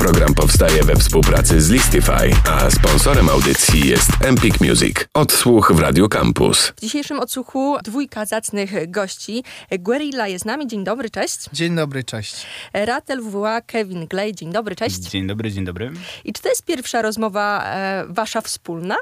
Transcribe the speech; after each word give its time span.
Program 0.00 0.34
powstaje 0.34 0.82
we 0.82 0.96
współpracy 0.96 1.60
z 1.60 1.70
Listify, 1.70 2.30
a 2.48 2.70
sponsorem 2.70 3.28
audycji 3.28 3.88
jest 3.88 4.10
Empik 4.24 4.60
Music. 4.60 4.96
Odsłuch 5.14 5.72
w 5.72 5.78
Radio 5.78 6.08
Campus. 6.08 6.72
W 6.76 6.80
dzisiejszym 6.80 7.20
odsłuchu 7.20 7.76
dwójka 7.84 8.26
zacnych 8.26 8.90
gości. 8.90 9.44
Guerilla 9.78 10.28
jest 10.28 10.42
z 10.42 10.46
nami. 10.46 10.66
Dzień 10.66 10.84
dobry, 10.84 11.10
cześć. 11.10 11.38
Dzień 11.52 11.76
dobry, 11.76 12.04
cześć. 12.04 12.46
Ratel 12.72 13.22
WWA, 13.22 13.60
Kevin 13.60 14.06
Glej. 14.06 14.34
Dzień 14.34 14.52
dobry, 14.52 14.76
cześć. 14.76 14.98
Dzień 14.98 15.26
dobry, 15.26 15.52
dzień 15.52 15.64
dobry. 15.64 15.92
I 16.24 16.32
czy 16.32 16.42
to 16.42 16.48
jest 16.48 16.64
pierwsza 16.64 17.02
rozmowa 17.02 17.64
e, 17.64 18.04
wasza 18.08 18.40
wspólna? 18.40 18.96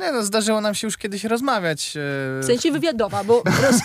Nie 0.00 0.12
no, 0.12 0.22
zdarzyło 0.22 0.60
nam 0.60 0.74
się 0.74 0.86
już 0.86 0.96
kiedyś 0.96 1.24
rozmawiać. 1.24 1.96
e, 1.96 2.00
W 2.40 2.44
sensie 2.46 2.72
wywiadowa, 2.72 3.24
bo 3.24 3.42
roz... 3.62 3.76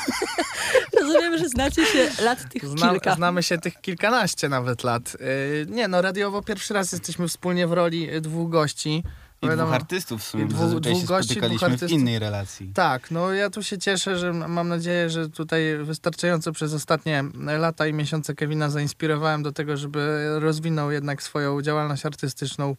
rozumiem, 1.01 1.37
że 1.37 1.49
znacie 1.49 1.85
się 1.85 2.11
lat 2.23 2.49
tych 2.49 2.65
Zna, 2.65 2.91
kilka. 2.91 3.15
znamy 3.15 3.43
się 3.43 3.57
tych 3.57 3.81
kilkanaście 3.81 4.49
nawet 4.49 4.83
lat. 4.83 5.17
E, 5.19 5.65
Nie 5.65 5.87
no, 5.87 6.01
radiowo 6.01 6.41
pierwszy 6.41 6.73
raz 6.73 6.91
jesteśmy 6.91 7.27
wspólnie 7.27 7.67
w 7.67 7.73
roli 7.73 8.09
e, 8.09 8.21
dwóch 8.21 8.49
gości. 8.49 9.03
I 9.41 9.45
Wiadomo- 9.47 9.63
dwóch 9.63 9.75
artystów 9.75 10.21
w 10.21 10.25
sumie, 10.25 10.45
bo 10.45 10.53
dwóch- 10.57 10.99
się 10.99 11.05
gości, 11.05 11.29
spotykaliśmy 11.33 11.69
dwóch 11.77 11.89
w 11.89 11.91
innej 11.91 12.19
relacji. 12.19 12.71
Tak, 12.73 13.11
no 13.11 13.33
ja 13.33 13.49
tu 13.49 13.63
się 13.63 13.77
cieszę, 13.77 14.17
że 14.17 14.33
mam 14.33 14.67
nadzieję, 14.69 15.09
że 15.09 15.29
tutaj 15.29 15.61
wystarczająco 15.83 16.51
przez 16.51 16.73
ostatnie 16.73 17.23
lata 17.59 17.87
i 17.87 17.93
miesiące 17.93 18.35
Kevina 18.35 18.69
zainspirowałem 18.69 19.43
do 19.43 19.51
tego, 19.51 19.77
żeby 19.77 20.25
rozwinął 20.39 20.91
jednak 20.91 21.23
swoją 21.23 21.61
działalność 21.61 22.05
artystyczną, 22.05 22.75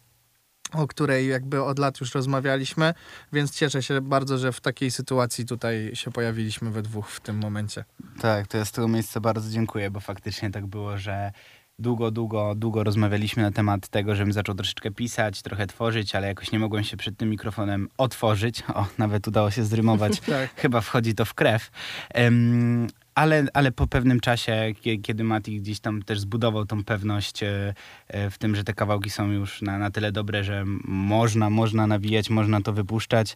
o 0.73 0.87
której 0.87 1.27
jakby 1.27 1.63
od 1.63 1.79
lat 1.79 1.99
już 2.01 2.15
rozmawialiśmy, 2.15 2.93
więc 3.33 3.55
cieszę 3.55 3.83
się 3.83 4.01
bardzo, 4.01 4.37
że 4.37 4.51
w 4.51 4.61
takiej 4.61 4.91
sytuacji 4.91 5.45
tutaj 5.45 5.91
się 5.93 6.11
pojawiliśmy 6.11 6.71
we 6.71 6.81
dwóch 6.81 7.09
w 7.09 7.19
tym 7.19 7.37
momencie. 7.37 7.85
Tak, 8.21 8.47
to 8.47 8.57
ja 8.57 8.65
z 8.65 8.71
tego 8.71 8.87
miejsca 8.87 9.19
bardzo 9.19 9.49
dziękuję, 9.49 9.91
bo 9.91 9.99
faktycznie 9.99 10.51
tak 10.51 10.65
było, 10.65 10.97
że 10.97 11.31
długo, 11.79 12.11
długo, 12.11 12.55
długo 12.55 12.83
rozmawialiśmy 12.83 13.43
na 13.43 13.51
temat 13.51 13.87
tego, 13.87 14.15
żebym 14.15 14.33
zaczął 14.33 14.55
troszeczkę 14.55 14.91
pisać, 14.91 15.41
trochę 15.41 15.67
tworzyć, 15.67 16.15
ale 16.15 16.27
jakoś 16.27 16.51
nie 16.51 16.59
mogłem 16.59 16.83
się 16.83 16.97
przed 16.97 17.17
tym 17.17 17.29
mikrofonem 17.29 17.87
otworzyć. 17.97 18.63
O, 18.73 18.87
nawet 18.97 19.27
udało 19.27 19.51
się 19.51 19.63
zrymować. 19.65 20.21
Tak. 20.31 20.55
Chyba 20.55 20.81
wchodzi 20.81 21.15
to 21.15 21.25
w 21.25 21.33
krew. 21.33 21.71
Em, 22.09 22.87
ale, 23.15 23.45
ale 23.53 23.71
po 23.71 23.87
pewnym 23.87 24.19
czasie, 24.19 24.73
kie- 24.81 25.01
kiedy 25.01 25.23
Mati 25.23 25.61
gdzieś 25.61 25.79
tam 25.79 26.03
też 26.03 26.19
zbudował 26.19 26.65
tą 26.65 26.83
pewność 26.83 27.43
e, 27.43 27.73
e, 28.07 28.29
w 28.29 28.37
tym, 28.37 28.55
że 28.55 28.63
te 28.63 28.73
kawałki 28.73 29.09
są 29.09 29.31
już 29.31 29.61
na, 29.61 29.77
na 29.77 29.91
tyle 29.91 30.11
dobre, 30.11 30.43
że 30.43 30.63
można, 30.85 31.49
można 31.49 31.87
nawijać, 31.87 32.29
można 32.29 32.61
to 32.61 32.73
wypuszczać, 32.73 33.35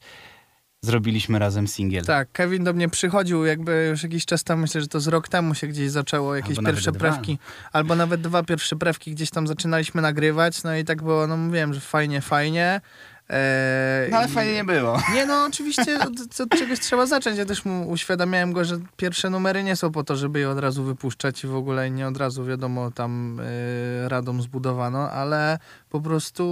zrobiliśmy 0.81 1.39
razem 1.39 1.67
singiel. 1.67 2.05
Tak, 2.05 2.31
Kevin 2.31 2.63
do 2.63 2.73
mnie 2.73 2.89
przychodził 2.89 3.45
jakby 3.45 3.87
już 3.91 4.03
jakiś 4.03 4.25
czas 4.25 4.43
temu, 4.43 4.61
myślę, 4.61 4.81
że 4.81 4.87
to 4.87 4.99
z 4.99 5.07
rok 5.07 5.27
temu 5.27 5.55
się 5.55 5.67
gdzieś 5.67 5.91
zaczęło, 5.91 6.35
jakieś 6.35 6.57
Albo 6.57 6.69
pierwsze 6.69 6.91
dwa. 6.91 6.99
prewki, 6.99 7.39
albo 7.73 7.95
nawet 7.95 8.21
dwa 8.21 8.43
pierwsze 8.43 8.75
prewki 8.75 9.11
gdzieś 9.11 9.29
tam 9.29 9.47
zaczynaliśmy 9.47 10.01
nagrywać, 10.01 10.63
no 10.63 10.75
i 10.75 10.83
tak 10.83 11.03
było, 11.03 11.27
no 11.27 11.37
mówiłem, 11.37 11.73
że 11.73 11.79
fajnie, 11.79 12.21
fajnie. 12.21 12.81
Eee, 13.29 14.11
No 14.11 14.17
ale 14.17 14.27
fajnie 14.27 14.53
nie 14.53 14.63
było. 14.63 14.97
Nie, 15.15 15.25
no 15.25 15.45
oczywiście 15.45 15.99
od, 15.99 16.41
od 16.41 16.49
czegoś 16.59 16.79
trzeba 16.79 17.05
zacząć. 17.05 17.37
Ja 17.37 17.45
też 17.45 17.65
mu 17.65 17.89
uświadamiałem 17.89 18.53
go, 18.53 18.65
że 18.65 18.79
pierwsze 18.97 19.29
numery 19.29 19.63
nie 19.63 19.75
są 19.75 19.91
po 19.91 20.03
to, 20.03 20.15
żeby 20.15 20.39
je 20.39 20.49
od 20.49 20.59
razu 20.59 20.83
wypuszczać 20.83 21.43
i 21.43 21.47
w 21.47 21.55
ogóle 21.55 21.91
nie 21.91 22.07
od 22.07 22.17
razu 22.17 22.45
wiadomo 22.45 22.91
tam 22.91 23.39
y, 23.39 24.09
radą 24.09 24.41
zbudowano, 24.41 25.11
ale 25.11 25.59
po 25.95 26.01
prostu 26.01 26.43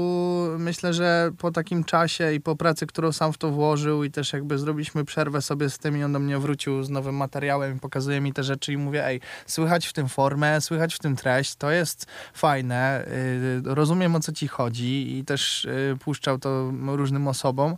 myślę, 0.59 0.93
że 0.93 1.31
po 1.37 1.51
takim 1.51 1.83
czasie 1.83 2.33
i 2.33 2.41
po 2.41 2.55
pracy, 2.55 2.87
którą 2.87 3.11
sam 3.11 3.33
w 3.33 3.37
to 3.37 3.51
włożył 3.51 4.03
i 4.03 4.11
też 4.11 4.33
jakby 4.33 4.57
zrobiliśmy 4.57 5.05
przerwę 5.05 5.41
sobie 5.41 5.69
z 5.69 5.77
tym 5.77 5.97
i 5.97 6.03
on 6.03 6.13
do 6.13 6.19
mnie 6.19 6.39
wrócił 6.39 6.83
z 6.83 6.89
nowym 6.89 7.15
materiałem 7.15 7.77
i 7.77 7.79
pokazuje 7.79 8.21
mi 8.21 8.33
te 8.33 8.43
rzeczy 8.43 8.73
i 8.73 8.77
mówię, 8.77 9.05
ej, 9.07 9.21
słychać 9.45 9.87
w 9.87 9.93
tym 9.93 10.09
formę, 10.09 10.61
słychać 10.61 10.95
w 10.95 10.99
tym 10.99 11.15
treść, 11.15 11.55
to 11.55 11.71
jest 11.71 12.05
fajne, 12.33 13.05
y, 13.07 13.61
rozumiem 13.65 14.15
o 14.15 14.19
co 14.19 14.31
ci 14.31 14.47
chodzi 14.47 15.17
i 15.17 15.25
też 15.25 15.65
y, 15.65 15.97
puszczał 15.99 16.39
to 16.39 16.71
różnym 16.87 17.27
osobom 17.27 17.77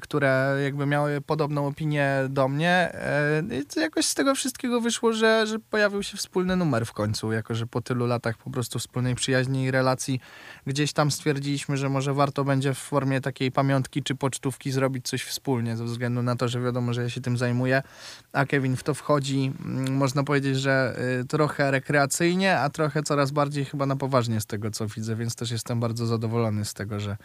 które 0.00 0.58
jakby 0.64 0.86
miały 0.86 1.20
podobną 1.20 1.66
opinię 1.66 2.14
do 2.28 2.48
mnie. 2.48 2.90
E, 2.94 3.42
I 3.76 3.80
jakoś 3.80 4.06
z 4.06 4.14
tego 4.14 4.34
wszystkiego 4.34 4.80
wyszło, 4.80 5.12
że, 5.12 5.46
że 5.46 5.58
pojawił 5.58 6.02
się 6.02 6.16
wspólny 6.16 6.56
numer 6.56 6.86
w 6.86 6.92
końcu, 6.92 7.32
jako 7.32 7.54
że 7.54 7.66
po 7.66 7.80
tylu 7.80 8.06
latach 8.06 8.38
po 8.38 8.50
prostu 8.50 8.78
wspólnej 8.78 9.14
przyjaźni 9.14 9.64
i 9.64 9.70
relacji 9.70 10.20
gdzieś 10.66 10.92
tam 10.92 11.10
stwierdziliśmy, 11.10 11.76
że 11.76 11.88
może 11.88 12.14
warto 12.14 12.44
będzie 12.44 12.74
w 12.74 12.78
formie 12.78 13.20
takiej 13.20 13.52
pamiątki 13.52 14.02
czy 14.02 14.14
pocztówki 14.14 14.70
zrobić 14.70 15.08
coś 15.08 15.22
wspólnie, 15.22 15.76
ze 15.76 15.84
względu 15.84 16.22
na 16.22 16.36
to, 16.36 16.48
że 16.48 16.60
wiadomo, 16.60 16.94
że 16.94 17.02
ja 17.02 17.10
się 17.10 17.20
tym 17.20 17.36
zajmuję, 17.36 17.82
a 18.32 18.46
Kevin 18.46 18.76
w 18.76 18.82
to 18.82 18.94
wchodzi, 18.94 19.52
mm, 19.64 19.96
można 19.96 20.24
powiedzieć, 20.24 20.58
że 20.58 20.96
y, 21.20 21.24
trochę 21.24 21.70
rekreacyjnie, 21.70 22.58
a 22.58 22.70
trochę 22.70 23.02
coraz 23.02 23.30
bardziej 23.30 23.64
chyba 23.64 23.86
na 23.86 23.96
poważnie 23.96 24.40
z 24.40 24.46
tego, 24.46 24.70
co 24.70 24.86
widzę, 24.86 25.16
więc 25.16 25.34
też 25.34 25.50
jestem 25.50 25.80
bardzo 25.80 26.06
zadowolony 26.06 26.64
z 26.64 26.74
tego, 26.74 27.00
że, 27.00 27.10
e, 27.10 27.16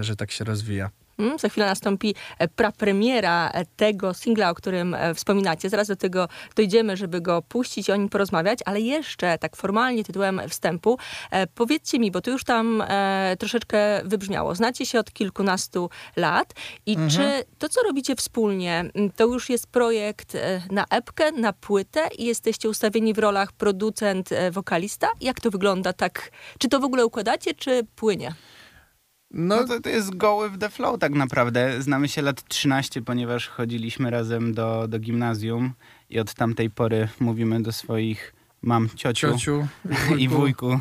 że 0.00 0.16
tak 0.16 0.30
się 0.30 0.44
rozwija. 0.44 0.90
Mm, 1.18 1.38
za 1.38 1.48
chwilę 1.48 1.66
nastąpi 1.66 2.14
e, 2.38 2.48
prapremiera 2.48 3.50
e, 3.50 3.64
tego 3.76 4.14
singla, 4.14 4.50
o 4.50 4.54
którym 4.54 4.94
e, 4.94 5.14
wspominacie. 5.14 5.68
Zaraz 5.70 5.88
do 5.88 5.96
tego 5.96 6.28
dojdziemy, 6.56 6.96
żeby 6.96 7.20
go 7.20 7.42
puścić 7.42 7.88
i 7.88 7.92
o 7.92 7.96
nim 7.96 8.08
porozmawiać, 8.08 8.58
ale 8.64 8.80
jeszcze 8.80 9.38
tak 9.38 9.56
formalnie 9.56 10.04
tytułem 10.04 10.40
wstępu 10.48 10.98
e, 11.30 11.46
powiedzcie 11.46 11.98
mi, 11.98 12.10
bo 12.10 12.20
to 12.20 12.30
już 12.30 12.44
tam 12.44 12.82
e, 12.88 13.36
troszeczkę 13.38 14.00
wybrzmiało. 14.04 14.54
Znacie 14.54 14.86
się 14.86 14.98
od 14.98 15.12
kilkunastu 15.12 15.90
lat 16.16 16.54
i 16.86 16.96
czy 17.10 17.44
to, 17.58 17.68
co 17.68 17.82
robicie 17.82 18.16
wspólnie, 18.16 18.84
m, 18.94 19.10
to 19.16 19.26
już 19.26 19.50
jest 19.50 19.66
projekt 19.66 20.34
e, 20.34 20.62
na 20.70 20.84
epkę, 20.90 21.32
na 21.32 21.52
płytę 21.52 22.08
i 22.18 22.24
jesteście 22.24 22.68
ustawieni 22.68 23.14
w 23.14 23.18
rolach 23.18 23.52
producent, 23.52 24.32
e, 24.32 24.50
wokalista? 24.50 25.08
Jak 25.20 25.40
to 25.40 25.50
wygląda 25.50 25.92
tak? 25.92 26.30
Czy 26.58 26.68
to 26.68 26.80
w 26.80 26.84
ogóle 26.84 27.06
układacie, 27.06 27.54
czy 27.54 27.86
płynie? 27.96 28.34
No 29.32 29.64
to, 29.64 29.80
to 29.80 29.88
jest 29.88 30.16
go 30.16 30.48
with 30.48 30.60
the 30.60 30.68
flow 30.68 30.98
tak 30.98 31.12
naprawdę. 31.12 31.82
Znamy 31.82 32.08
się 32.08 32.22
lat 32.22 32.48
13, 32.48 33.02
ponieważ 33.02 33.48
chodziliśmy 33.48 34.10
razem 34.10 34.54
do, 34.54 34.88
do 34.88 34.98
gimnazjum 34.98 35.72
i 36.10 36.18
od 36.18 36.34
tamtej 36.34 36.70
pory 36.70 37.08
mówimy 37.20 37.62
do 37.62 37.72
swoich 37.72 38.34
mam, 38.62 38.88
ciociu, 38.96 39.32
Ciociu 39.32 39.66
i 40.18 40.28
wujku. 40.38 40.80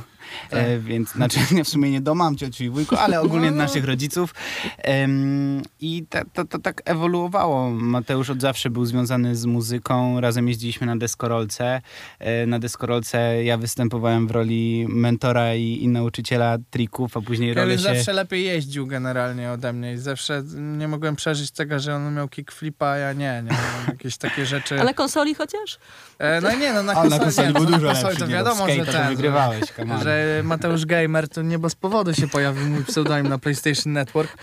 E, 0.52 0.80
więc 0.80 1.12
znaczy 1.12 1.40
nie, 1.52 1.64
w 1.64 1.70
sumie 1.70 1.92
nie 1.92 2.02
do 2.02 2.16
mam, 2.16 2.36
ciociu 2.38 2.64
i 2.64 2.70
wujku, 2.70 2.96
ale 2.96 3.22
ogólnie 3.22 3.52
No. 3.52 3.58
naszych 3.58 3.86
rodziców. 3.86 4.34
Em, 4.78 5.62
I 5.80 6.06
ta, 6.10 6.22
to, 6.34 6.46
to 6.46 6.60
tak 6.60 6.82
ewoluowało. 6.86 7.70
Mateusz 7.70 8.30
od 8.30 8.42
zawsze 8.42 8.70
był 8.70 8.86
związany 8.86 9.36
z 9.36 9.46
muzyką. 9.46 10.22
Razem 10.22 10.48
jeździliśmy 10.48 10.88
na 10.88 10.98
deskorolce. 10.98 11.82
E, 12.20 12.46
na 12.46 12.60
deskorolce 12.60 13.44
ja 13.44 13.58
występowałem 13.58 14.28
w 14.28 14.32
roli 14.32 14.86
mentora 14.90 15.56
i, 15.56 15.84
i 15.84 15.88
nauczyciela 15.88 16.58
trików, 16.70 17.18
a 17.18 17.22
później 17.22 17.54
rolę 17.54 17.68
Kevin 17.68 17.88
się... 17.88 17.96
zawsze 17.96 18.14
lepiej 18.14 18.46
jeździł 18.46 18.88
generalnie 18.88 19.52
ode 19.52 19.74
mnie 19.74 19.94
i 19.94 19.98
zawsze 19.98 20.44
nie 20.56 20.88
mogłem 20.88 21.16
przeżyć 21.16 21.52
tego, 21.52 21.80
że 21.80 21.96
on 21.96 22.14
miał 22.14 22.28
kickflipa, 22.28 22.88
a 22.88 22.98
ja 22.98 23.14
nie, 23.14 23.44
nie. 23.46 23.58
Jakieś 23.88 24.18
takie 24.18 24.46
rzeczy. 24.46 24.80
A 24.82 24.84
na 24.84 24.94
konsoli 24.94 25.36
chociaż? 25.36 25.80
E, 26.20 26.42
no 26.42 26.56
nie, 26.56 26.74
no 26.74 26.84
na 26.84 26.94
A 26.94 27.04
na 27.04 27.20
konsoli 27.20 27.48
nie, 27.48 27.54
był 27.54 27.64
no, 27.64 27.70
na 27.70 27.78
dużo 27.78 27.88
konsoli 27.88 28.08
lepszy. 28.10 28.20
to 28.26 28.28
wiadomo, 28.32 28.68
do 28.68 28.74
że 28.74 28.86
ten, 28.86 29.04
to 29.04 29.10
wygrywałeś. 29.10 29.72
Że 30.12 30.44
Mateusz 30.44 30.86
Gamer 30.86 31.30
to 31.30 31.42
nie 31.42 31.60
bez 31.60 31.76
powodu 31.76 32.14
się 32.14 32.28
pojawił 32.28 32.68
mój 32.68 32.86
pseudonim 32.86 33.28
na 33.28 33.38
PlayStation 33.38 33.94
Network, 33.94 34.38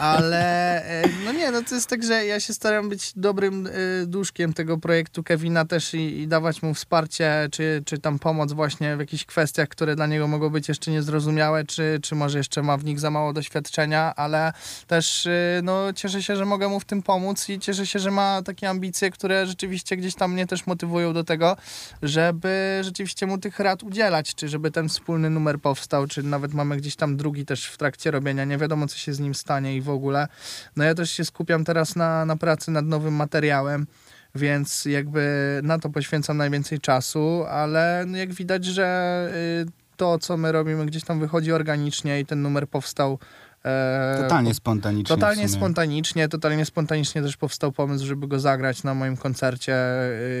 ale 0.00 0.42
e, 0.84 1.08
no 1.24 1.32
nie, 1.32 1.50
no 1.50 1.62
to 1.62 1.74
jest 1.74 1.90
tak, 1.90 2.04
że 2.04 2.26
ja 2.26 2.40
się 2.40 2.54
staram 2.54 2.88
być 2.88 3.12
dobrym 3.16 3.66
e, 3.66 3.70
duszkiem 4.06 4.52
tego 4.52 4.78
projektu 4.78 5.22
Kevina 5.22 5.64
też 5.64 5.94
i, 5.94 6.20
i 6.20 6.28
dawać 6.28 6.62
mu 6.62 6.74
wsparcie, 6.74 7.48
czy, 7.52 7.82
czy 7.86 7.98
tam 7.98 8.18
pomoc 8.18 8.52
właśnie 8.52 8.96
w 8.96 9.00
jakichś 9.00 9.24
kwestiach, 9.24 9.68
które 9.68 9.96
dla 9.96 10.06
niego 10.06 10.28
mogą 10.28 10.50
być 10.50 10.68
jeszcze 10.68 10.90
niezrozumiałe, 10.90 11.64
czy, 11.64 11.98
czy 12.02 12.14
może 12.14 12.38
jeszcze 12.38 12.62
ma 12.62 12.76
w 12.76 12.84
nich 12.84 13.00
za 13.00 13.10
mało 13.10 13.32
doświadczenia, 13.32 14.14
ale 14.16 14.52
też 14.86 15.26
e, 15.26 15.60
no 15.62 15.92
cieszę 15.92 16.22
się, 16.22 16.36
że 16.36 16.44
mogę 16.44 16.68
mu 16.68 16.80
w 16.80 16.84
tym 16.84 17.02
pomóc 17.02 17.48
i 17.48 17.58
cieszę 17.58 17.86
się, 17.86 17.98
że 17.98 18.10
ma 18.10 18.42
takie 18.42 18.68
ambicje, 18.68 19.10
które 19.10 19.46
rzeczywiście 19.46 19.96
gdzieś 19.96 20.14
tam 20.14 20.32
mnie 20.32 20.46
też 20.46 20.66
motywują 20.66 21.12
do 21.12 21.24
tego, 21.24 21.56
żeby 22.02 22.80
rzeczywiście 22.82 23.26
mu 23.26 23.38
tych 23.38 23.58
rad 23.58 23.82
udzielać, 23.82 24.34
czy 24.34 24.48
żeby 24.48 24.70
ten 24.70 24.88
wspólny 25.06 25.30
numer 25.30 25.60
powstał, 25.60 26.06
czy 26.06 26.22
nawet 26.22 26.54
mamy 26.54 26.76
gdzieś 26.76 26.96
tam 26.96 27.16
drugi 27.16 27.44
też 27.44 27.66
w 27.66 27.76
trakcie 27.76 28.10
robienia, 28.10 28.44
nie 28.44 28.58
wiadomo 28.58 28.86
co 28.86 28.96
się 28.96 29.12
z 29.12 29.20
nim 29.20 29.34
stanie 29.34 29.76
i 29.76 29.80
w 29.80 29.90
ogóle. 29.90 30.28
No 30.76 30.84
ja 30.84 30.94
też 30.94 31.10
się 31.10 31.24
skupiam 31.24 31.64
teraz 31.64 31.96
na, 31.96 32.24
na 32.24 32.36
pracy 32.36 32.70
nad 32.70 32.86
nowym 32.86 33.14
materiałem, 33.14 33.86
więc 34.34 34.84
jakby 34.84 35.60
na 35.62 35.78
to 35.78 35.90
poświęcam 35.90 36.36
najwięcej 36.36 36.80
czasu, 36.80 37.44
ale 37.48 38.06
jak 38.14 38.32
widać, 38.32 38.64
że 38.64 39.30
y, 39.66 39.70
to, 39.96 40.18
co 40.18 40.36
my 40.36 40.52
robimy, 40.52 40.86
gdzieś 40.86 41.04
tam 41.04 41.20
wychodzi 41.20 41.52
organicznie 41.52 42.20
i 42.20 42.26
ten 42.26 42.42
numer 42.42 42.68
powstał 42.68 43.18
totalnie 44.22 44.54
spontanicznie. 44.54 45.16
Totalnie 45.16 45.48
spontanicznie, 45.48 46.28
totalnie 46.28 46.64
spontanicznie 46.64 47.22
też 47.22 47.36
powstał 47.36 47.72
pomysł, 47.72 48.06
żeby 48.06 48.28
go 48.28 48.40
zagrać 48.40 48.82
na 48.82 48.94
moim 48.94 49.16
koncercie 49.16 49.76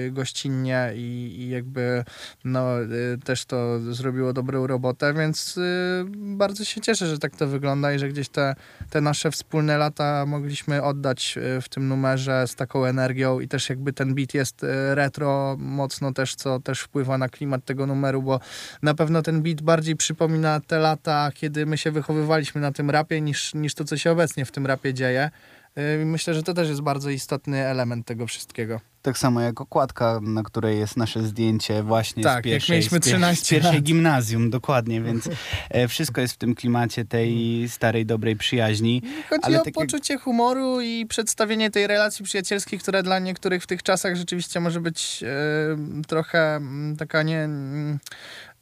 y, 0.06 0.10
gościnnie 0.12 0.92
i, 0.94 1.34
i 1.38 1.48
jakby 1.48 2.04
no, 2.44 2.82
y, 2.82 3.18
też 3.24 3.44
to 3.44 3.80
zrobiło 3.94 4.32
dobrą 4.32 4.66
robotę, 4.66 5.14
więc 5.14 5.56
y, 5.56 6.04
bardzo 6.10 6.64
się 6.64 6.80
cieszę, 6.80 7.06
że 7.06 7.18
tak 7.18 7.36
to 7.36 7.46
wygląda 7.46 7.92
i 7.92 7.98
że 7.98 8.08
gdzieś 8.08 8.28
te, 8.28 8.54
te 8.90 9.00
nasze 9.00 9.30
wspólne 9.30 9.78
lata 9.78 10.26
mogliśmy 10.26 10.82
oddać 10.82 11.38
w 11.62 11.68
tym 11.68 11.88
numerze 11.88 12.46
z 12.46 12.54
taką 12.54 12.84
energią 12.84 13.40
i 13.40 13.48
też 13.48 13.68
jakby 13.68 13.92
ten 13.92 14.14
beat 14.14 14.34
jest 14.34 14.66
retro 14.94 15.56
mocno 15.58 16.12
też, 16.12 16.34
co 16.34 16.60
też 16.60 16.80
wpływa 16.80 17.18
na 17.18 17.28
klimat 17.28 17.64
tego 17.64 17.86
numeru, 17.86 18.22
bo 18.22 18.40
na 18.82 18.94
pewno 18.94 19.22
ten 19.22 19.42
beat 19.42 19.62
bardziej 19.62 19.96
przypomina 19.96 20.60
te 20.60 20.78
lata, 20.78 21.30
kiedy 21.34 21.66
my 21.66 21.78
się 21.78 21.90
wychowywaliśmy 21.90 22.60
na 22.60 22.72
tym 22.72 22.90
rapie 22.90 23.15
niż, 23.22 23.54
niż 23.54 23.74
to, 23.74 23.84
co 23.84 23.96
się 23.96 24.10
obecnie 24.10 24.44
w 24.44 24.52
tym 24.52 24.66
rapie 24.66 24.94
dzieje. 24.94 25.30
Y, 25.78 26.04
myślę, 26.04 26.34
że 26.34 26.42
to 26.42 26.54
też 26.54 26.68
jest 26.68 26.80
bardzo 26.80 27.10
istotny 27.10 27.66
element 27.66 28.06
tego 28.06 28.26
wszystkiego. 28.26 28.80
Tak 29.02 29.18
samo 29.18 29.40
jak 29.40 29.60
okładka, 29.60 30.20
na 30.22 30.42
której 30.42 30.78
jest 30.78 30.96
nasze 30.96 31.22
zdjęcie 31.22 31.82
właśnie 31.82 32.22
tak, 32.22 32.40
z 32.40 32.44
pierwszej, 32.44 32.74
jak 32.74 32.80
mieliśmy 32.80 33.00
13 33.00 33.44
z 33.44 33.48
pierwszej 33.48 33.82
gimnazjum, 33.82 34.50
dokładnie, 34.50 35.00
więc 35.00 35.28
e, 35.70 35.88
wszystko 35.88 36.20
jest 36.20 36.34
w 36.34 36.36
tym 36.36 36.54
klimacie 36.54 37.04
tej 37.04 37.64
starej, 37.68 38.06
dobrej 38.06 38.36
przyjaźni. 38.36 39.02
Chodzi 39.30 39.44
ale 39.44 39.60
o 39.60 39.64
takie... 39.64 39.74
poczucie 39.74 40.18
humoru 40.18 40.80
i 40.80 41.06
przedstawienie 41.06 41.70
tej 41.70 41.86
relacji 41.86 42.24
przyjacielskiej, 42.24 42.78
która 42.78 43.02
dla 43.02 43.18
niektórych 43.18 43.62
w 43.62 43.66
tych 43.66 43.82
czasach 43.82 44.16
rzeczywiście 44.16 44.60
może 44.60 44.80
być 44.80 45.22
e, 45.22 46.06
trochę 46.06 46.60
taka 46.98 47.22
nie 47.22 47.48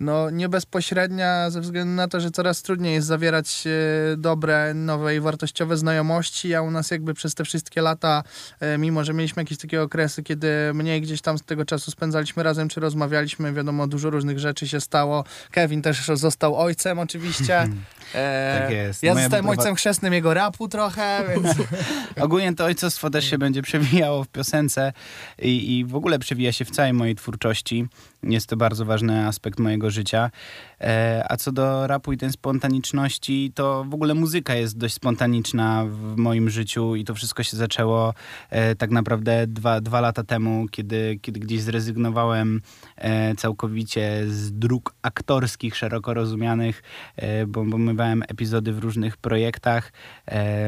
no, 0.01 0.31
nie 0.31 0.49
bezpośrednia 0.49 1.51
ze 1.51 1.61
względu 1.61 1.95
na 1.95 2.09
to, 2.09 2.21
że 2.21 2.31
coraz 2.31 2.63
trudniej 2.63 2.95
jest 2.95 3.07
zawierać 3.07 3.65
e, 3.67 4.17
dobre, 4.17 4.75
nowe 4.75 5.17
i 5.17 5.21
wartościowe 5.21 5.77
znajomości, 5.77 6.55
a 6.55 6.63
u 6.63 6.71
nas 6.71 6.91
jakby 6.91 7.15
przez 7.15 7.35
te 7.35 7.45
wszystkie 7.45 7.83
lata, 7.83 8.23
e, 8.61 8.79
mimo 8.79 9.05
że 9.05 9.15
mieliśmy 9.15 9.43
jakieś 9.43 9.59
takie 9.59 9.83
okresy, 9.83 10.23
kiedy 10.23 10.49
mniej 10.75 11.01
gdzieś 11.01 11.21
tam 11.21 11.39
z 11.39 11.43
tego 11.43 11.65
czasu 11.65 11.91
spędzaliśmy 11.91 12.43
razem, 12.43 12.69
czy 12.69 12.81
rozmawialiśmy, 12.81 13.53
wiadomo, 13.53 13.87
dużo 13.87 14.11
różnych 14.11 14.39
rzeczy 14.39 14.69
się 14.69 14.81
stało. 14.81 15.25
Kevin 15.51 15.83
też 15.83 16.07
został 16.07 16.57
ojcem 16.57 16.99
oczywiście. 16.99 17.69
E, 18.15 18.61
tak 18.61 18.71
jest. 18.71 19.03
Ja 19.03 19.15
Moja 19.15 19.25
zostałem 19.25 19.49
ojcem 19.49 19.75
chrzestnym 19.75 20.13
jego 20.13 20.35
rapu 20.35 20.69
trochę, 20.69 21.25
więc... 21.29 21.57
Ogólnie 22.21 22.55
to 22.55 22.65
ojcostwo 22.65 23.11
też 23.11 23.31
się 23.31 23.39
będzie 23.39 23.63
przewijało 23.63 24.25
w 24.25 24.29
piosence 24.29 24.93
i, 25.39 25.79
i 25.79 25.85
w 25.85 25.95
ogóle 25.95 26.19
przewija 26.19 26.53
się 26.53 26.65
w 26.65 26.71
całej 26.71 26.93
mojej 26.93 27.15
twórczości. 27.15 27.87
Jest 28.23 28.47
to 28.47 28.57
bardzo 28.57 28.85
ważny 28.85 29.27
aspekt 29.27 29.59
mojego 29.59 29.84
życia. 29.91 30.31
E, 30.81 31.25
a 31.29 31.37
co 31.37 31.53
do 31.53 31.87
rapu 31.87 32.13
i 32.13 32.17
tej 32.17 32.33
spontaniczności, 32.33 33.53
to 33.55 33.85
w 33.85 33.95
ogóle 33.95 34.15
muzyka 34.15 34.55
jest 34.55 34.79
dość 34.79 34.95
spontaniczna 34.95 35.85
w 35.89 36.17
moim 36.17 36.51
życiu 36.51 36.97
i 36.97 37.05
to 37.05 37.15
wszystko 37.15 37.43
się 37.43 37.57
zaczęło 37.57 38.15
e, 38.51 38.75
tak 38.75 38.91
naprawdę 38.91 39.47
dwa, 39.47 39.81
dwa 39.81 40.01
lata 40.01 40.25
temu, 40.25 40.67
kiedy, 40.71 41.19
kiedy 41.23 41.41
gdzieś 41.41 41.61
zrezygnowałem 41.61 42.61
e, 42.97 43.35
całkowicie 43.35 44.25
z 44.27 44.53
dróg 44.53 44.95
aktorskich, 45.03 45.77
szeroko 45.77 46.15
rozumianych, 46.15 46.83
bo, 47.47 47.65
bo 47.65 47.79
mywałem 47.79 48.23
epizody 48.29 48.73
w 48.73 48.79
różnych 48.79 49.17
projektach. 49.17 49.93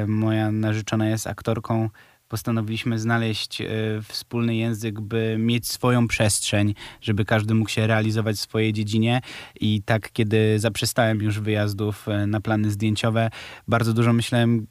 Moja 0.06 0.52
narzeczona 0.52 1.08
jest 1.08 1.26
aktorką 1.26 1.90
postanowiliśmy 2.28 2.98
znaleźć 2.98 3.60
e, 3.60 3.66
wspólny 4.02 4.56
język, 4.56 5.00
by 5.00 5.36
mieć 5.38 5.68
swoją 5.68 6.08
przestrzeń, 6.08 6.74
żeby 7.00 7.24
każdy 7.24 7.54
mógł 7.54 7.70
się 7.70 7.86
realizować 7.86 8.36
w 8.36 8.40
swojej 8.40 8.72
dziedzinie. 8.72 9.20
I 9.60 9.82
tak, 9.82 10.12
kiedy 10.12 10.58
zaprzestałem 10.58 11.22
już 11.22 11.40
wyjazdów 11.40 12.08
e, 12.08 12.26
na 12.26 12.40
plany 12.40 12.70
zdjęciowe, 12.70 13.30
bardzo 13.68 13.92
dużo 13.92 14.12
myślałem, 14.12 14.66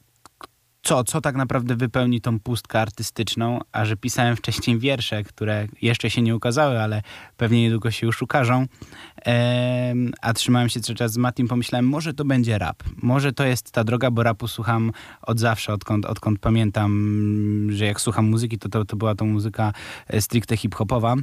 co, 0.85 1.03
co 1.03 1.21
tak 1.21 1.35
naprawdę 1.35 1.75
wypełni 1.75 2.21
tą 2.21 2.39
pustkę 2.39 2.81
artystyczną, 2.81 3.59
a 3.71 3.85
że 3.85 3.97
pisałem 3.97 4.35
wcześniej 4.35 4.79
wiersze, 4.79 5.23
które 5.23 5.67
jeszcze 5.81 6.09
się 6.09 6.21
nie 6.21 6.35
ukazały, 6.35 6.81
ale 6.81 7.01
pewnie 7.37 7.61
niedługo 7.61 7.91
się 7.91 8.07
już 8.07 8.21
ukażą, 8.21 8.65
ehm, 9.15 10.11
a 10.21 10.33
trzymałem 10.33 10.69
się 10.69 10.79
cały 10.79 10.95
czas 10.95 11.11
z 11.11 11.17
Matim, 11.17 11.47
pomyślałem, 11.47 11.87
może 11.87 12.13
to 12.13 12.25
będzie 12.25 12.57
rap, 12.57 12.83
może 13.01 13.33
to 13.33 13.45
jest 13.45 13.71
ta 13.71 13.83
droga, 13.83 14.11
bo 14.11 14.23
rapu 14.23 14.47
słucham 14.47 14.91
od 15.21 15.39
zawsze, 15.39 15.73
odkąd, 15.73 16.05
odkąd 16.05 16.39
pamiętam, 16.39 17.67
że 17.71 17.85
jak 17.85 18.01
słucham 18.01 18.29
muzyki, 18.29 18.59
to, 18.59 18.69
to, 18.69 18.85
to 18.85 18.95
była 18.95 19.15
to 19.15 19.25
muzyka 19.25 19.73
e, 20.07 20.21
stricte 20.21 20.57
hip-hopowa. 20.57 21.15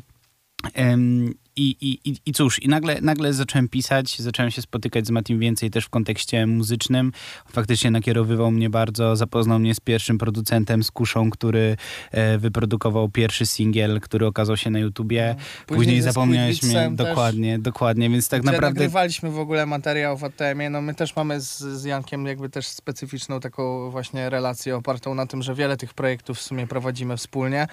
I, 1.56 1.76
i, 1.80 2.16
I 2.26 2.32
cóż, 2.32 2.62
i 2.62 2.68
nagle, 2.68 2.98
nagle 3.00 3.32
zacząłem 3.32 3.68
pisać, 3.68 4.18
zacząłem 4.18 4.50
się 4.50 4.62
spotykać 4.62 5.06
z 5.06 5.10
Matim 5.10 5.38
więcej 5.38 5.70
też 5.70 5.84
w 5.84 5.88
kontekście 5.88 6.46
muzycznym. 6.46 7.12
Faktycznie 7.52 7.90
nakierowywał 7.90 8.50
mnie 8.50 8.70
bardzo, 8.70 9.16
zapoznał 9.16 9.58
mnie 9.58 9.74
z 9.74 9.80
pierwszym 9.80 10.18
producentem, 10.18 10.84
z 10.84 10.90
Kuszą, 10.90 11.30
który 11.30 11.76
e, 12.10 12.38
wyprodukował 12.38 13.08
pierwszy 13.08 13.46
singiel, 13.46 14.00
który 14.00 14.26
okazał 14.26 14.56
się 14.56 14.70
na 14.70 14.78
YouTubie. 14.78 15.34
No, 15.38 15.44
później, 15.66 15.76
później 15.76 16.02
zapomniałeś 16.02 16.62
mnie, 16.62 16.90
dokładnie, 16.92 17.58
dokładnie, 17.58 18.10
więc 18.10 18.28
tak 18.28 18.42
naprawdę... 18.42 18.68
nagrywaliśmy 18.68 19.30
w 19.30 19.38
ogóle 19.38 19.66
materiał 19.66 20.16
w 20.16 20.24
ATM-ie, 20.24 20.70
no 20.70 20.82
my 20.82 20.94
też 20.94 21.16
mamy 21.16 21.40
z, 21.40 21.58
z 21.58 21.84
Jankiem 21.84 22.26
jakby 22.26 22.48
też 22.48 22.66
specyficzną 22.66 23.40
taką 23.40 23.90
właśnie 23.90 24.30
relację 24.30 24.76
opartą 24.76 25.14
na 25.14 25.26
tym, 25.26 25.42
że 25.42 25.54
wiele 25.54 25.76
tych 25.76 25.94
projektów 25.94 26.38
w 26.38 26.42
sumie 26.42 26.66
prowadzimy 26.66 27.16
wspólnie 27.16 27.66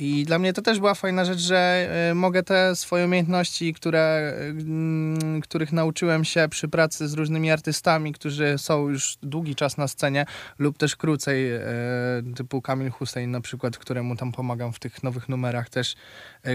i 0.00 0.24
dla 0.24 0.38
mnie 0.38 0.52
to 0.52 0.62
też 0.62 0.78
była 0.78 0.94
fajna 0.94 1.24
rzecz, 1.24 1.38
że 1.38 1.88
y, 2.10 2.14
mogę 2.14 2.42
te 2.42 2.76
swoje 2.76 3.06
umiejętności, 3.16 3.74
które, 3.74 4.34
y, 5.38 5.40
których 5.40 5.72
nauczyłem 5.72 6.24
się 6.24 6.46
przy 6.50 6.68
pracy 6.68 7.08
z 7.08 7.14
różnymi 7.14 7.50
artystami, 7.50 8.12
którzy 8.12 8.54
są 8.58 8.88
już 8.88 9.16
długi 9.22 9.54
czas 9.54 9.76
na 9.76 9.88
scenie 9.88 10.26
lub 10.58 10.78
też 10.78 10.96
krócej, 10.96 11.54
y, 11.54 11.60
typu 12.36 12.62
Kamil 12.62 12.90
Hussein 12.90 13.30
na 13.30 13.40
przykład, 13.40 13.78
któremu 13.78 14.16
tam 14.16 14.32
pomagam 14.32 14.72
w 14.72 14.78
tych 14.78 15.02
nowych 15.02 15.28
numerach 15.28 15.70
też, 15.70 15.94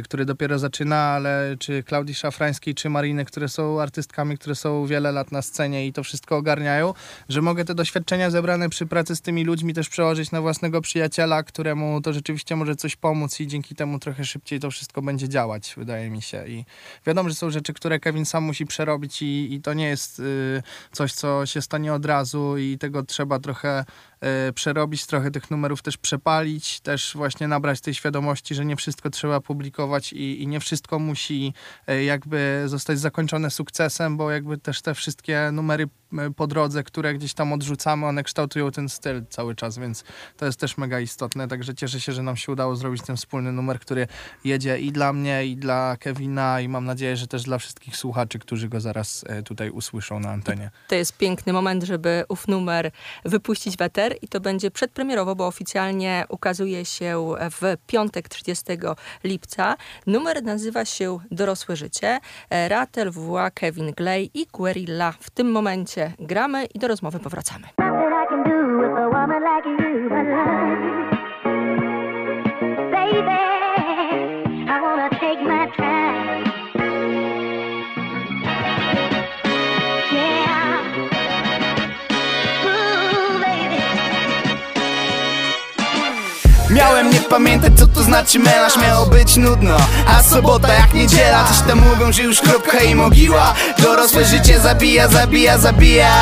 który 0.04 0.26
dopiero 0.26 0.60
zaczyna, 0.60 0.98
ale 0.98 1.56
czy 1.60 1.84
Klaudii 1.84 2.16
Szafrańskiej, 2.16 2.76
czy 2.76 2.90
Mariny, 2.90 3.26
które 3.26 3.50
są 3.50 3.82
artystkami, 3.82 4.38
które 4.38 4.56
są 4.56 4.86
wiele 4.86 5.12
lat 5.12 5.32
na 5.32 5.42
scenie 5.42 5.88
i 5.88 5.94
to 5.94 6.04
wszystko 6.04 6.38
ogarniają, 6.38 6.94
że 7.30 7.42
mogę 7.42 7.66
te 7.66 7.76
doświadczenia 7.76 8.30
zebrane 8.30 8.70
przy 8.70 8.86
pracy 8.86 9.16
z 9.16 9.22
tymi 9.22 9.44
ludźmi 9.44 9.74
też 9.74 9.90
przełożyć 9.90 10.32
na 10.32 10.42
własnego 10.42 10.82
przyjaciela, 10.82 11.44
któremu 11.44 12.02
to 12.02 12.14
rzeczywiście 12.14 12.56
może 12.56 12.76
coś 12.76 12.96
pomóc 12.96 13.40
i 13.40 13.48
dzięki 13.48 13.76
temu 13.76 14.00
trochę 14.00 14.26
szybciej 14.26 14.60
to 14.60 14.72
wszystko 14.72 15.02
będzie 15.02 15.30
działać, 15.30 15.74
wydaje 15.78 16.10
mi 16.10 16.22
się. 16.22 16.48
I 16.52 16.66
wiadomo, 17.06 17.30
że 17.30 17.36
są 17.36 17.50
rzeczy, 17.50 17.74
które 17.74 18.00
Kevin 18.00 18.26
sam 18.26 18.44
musi 18.44 18.66
przerobić 18.66 19.22
i, 19.22 19.54
i 19.54 19.62
to 19.62 19.74
nie 19.74 19.88
jest 19.88 20.20
y, 20.20 20.64
coś, 20.92 21.14
co 21.14 21.46
się 21.46 21.62
stanie 21.62 21.94
od 21.94 22.06
razu 22.06 22.58
i 22.58 22.78
tego 22.78 23.04
trzeba 23.04 23.40
trochę 23.40 23.86
y, 24.50 24.54
przerobić, 24.54 25.06
trochę 25.06 25.32
tych 25.32 25.52
numerów 25.52 25.82
też 25.82 25.98
przepalić, 25.98 26.80
też 26.80 27.12
właśnie 27.16 27.48
nabrać 27.48 27.82
tej 27.82 27.94
świadomości, 27.94 28.56
że 28.56 28.66
nie 28.66 28.76
wszystko 28.76 29.10
trzeba 29.10 29.40
publikować 29.40 30.14
i, 30.14 30.44
i 30.44 30.48
nie 30.48 30.60
wszystko 30.60 31.00
musi 31.00 31.54
y, 31.90 32.04
jakby 32.04 32.64
zostać 32.66 33.00
zakończone 33.00 33.52
sukcesem, 33.52 34.18
bo 34.18 34.32
jakby 34.32 34.58
też 34.58 34.82
te 34.82 34.94
wszystkie 34.94 35.50
numery 35.52 35.84
y, 35.84 36.34
po 36.34 36.48
drodze, 36.48 36.84
które 36.84 37.14
gdzieś 37.14 37.34
tam 37.34 37.54
odrzucamy, 37.54 38.06
one 38.06 38.24
kształtują 38.24 38.72
ten 38.72 38.90
styl 38.90 39.26
cały 39.30 39.56
czas, 39.56 39.78
więc 39.78 40.04
to 40.38 40.46
jest 40.46 40.60
też 40.60 40.78
mega 40.78 41.00
istotne, 41.00 41.48
także 41.48 41.76
cieszę 41.76 42.00
się, 42.02 42.12
że 42.12 42.24
nam 42.24 42.38
się 42.38 42.52
udało 42.52 42.76
zrobić 42.76 43.02
ten 43.02 43.18
wspólny 43.18 43.52
numer, 43.52 43.80
który 43.80 44.08
jedzie 44.44 44.80
i 44.80 44.92
dla 44.92 45.14
mnie, 45.14 45.46
i 45.46 45.58
dla 45.58 45.98
Kevina, 46.00 46.41
i 46.60 46.68
mam 46.68 46.86
nadzieję, 46.86 47.16
że 47.18 47.28
też 47.28 47.44
dla 47.44 47.58
wszystkich 47.58 47.98
słuchaczy, 47.98 48.40
którzy 48.40 48.70
go 48.70 48.80
zaraz 48.80 49.26
e, 49.28 49.44
tutaj 49.44 49.70
usłyszą 49.70 50.20
na 50.20 50.30
antenie. 50.30 50.70
To 50.88 50.96
jest 50.96 51.18
piękny 51.18 51.54
moment, 51.54 51.84
żeby 51.84 52.24
ów 52.30 52.48
numer 52.48 52.92
wypuścić 53.26 53.78
w 53.78 53.82
eter 53.82 54.16
i 54.22 54.28
to 54.28 54.40
będzie 54.40 54.72
przedpremierowo, 54.72 55.36
bo 55.36 55.48
oficjalnie 55.48 56.26
ukazuje 56.30 56.86
się 56.86 57.34
w 57.52 57.78
piątek 57.88 58.30
30 58.30 58.66
lipca. 59.24 59.76
Numer 60.08 60.44
nazywa 60.44 60.86
się 60.86 61.20
Dorosłe 61.32 61.76
Życie. 61.76 62.20
E, 62.50 62.70
Ratel, 62.70 63.12
WA, 63.12 63.52
Kevin 63.52 63.92
Glay 63.92 64.32
i 64.34 64.46
Guerilla. 64.54 65.12
W 65.20 65.30
tym 65.30 65.52
momencie 65.52 66.14
gramy 66.20 66.66
i 66.66 66.80
do 66.80 66.88
rozmowy 66.88 67.20
powracamy. 67.20 67.68
Miałem 70.20 70.96
nie 70.96 71.01
pamiętać 87.32 87.74
co 87.80 87.88
to 87.88 88.04
znaczy 88.04 88.40
melanż 88.40 88.78
Miało 88.78 89.06
być 89.06 89.38
nudno, 89.38 89.78
a 90.08 90.24
sobota 90.24 90.74
jak 90.74 90.94
niedziela. 90.94 91.48
Coś 91.48 91.68
tam 91.68 91.80
mówią, 91.80 92.12
że 92.12 92.24
już 92.24 92.42
kropka 92.42 92.80
i 92.80 92.96
mogiła. 92.96 93.54
Dorosłe 93.80 94.26
życie 94.26 94.60
zabija, 94.60 95.08
zabija, 95.08 95.58
zabija. 95.58 96.14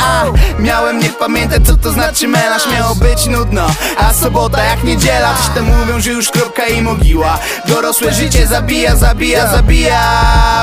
A, 0.00 0.24
Miałem 0.58 0.98
nie 0.98 1.08
pamiętać 1.08 1.66
co 1.66 1.76
to 1.76 1.90
znaczy 1.92 2.28
melanż 2.28 2.62
Miało 2.72 2.94
być 2.94 3.26
nudno, 3.26 3.66
a 3.98 4.12
sobota 4.12 4.64
jak 4.64 4.84
niedziela. 4.84 5.34
Coś 5.34 5.54
tam 5.54 5.64
mówią, 5.64 6.00
że 6.00 6.10
już 6.10 6.30
kropka 6.30 6.66
i 6.66 6.82
mogiła. 6.82 7.38
Dorosłe 7.68 8.12
życie 8.12 8.46
zabija, 8.46 8.96
zabija, 8.96 9.46
zabija. 9.46 10.00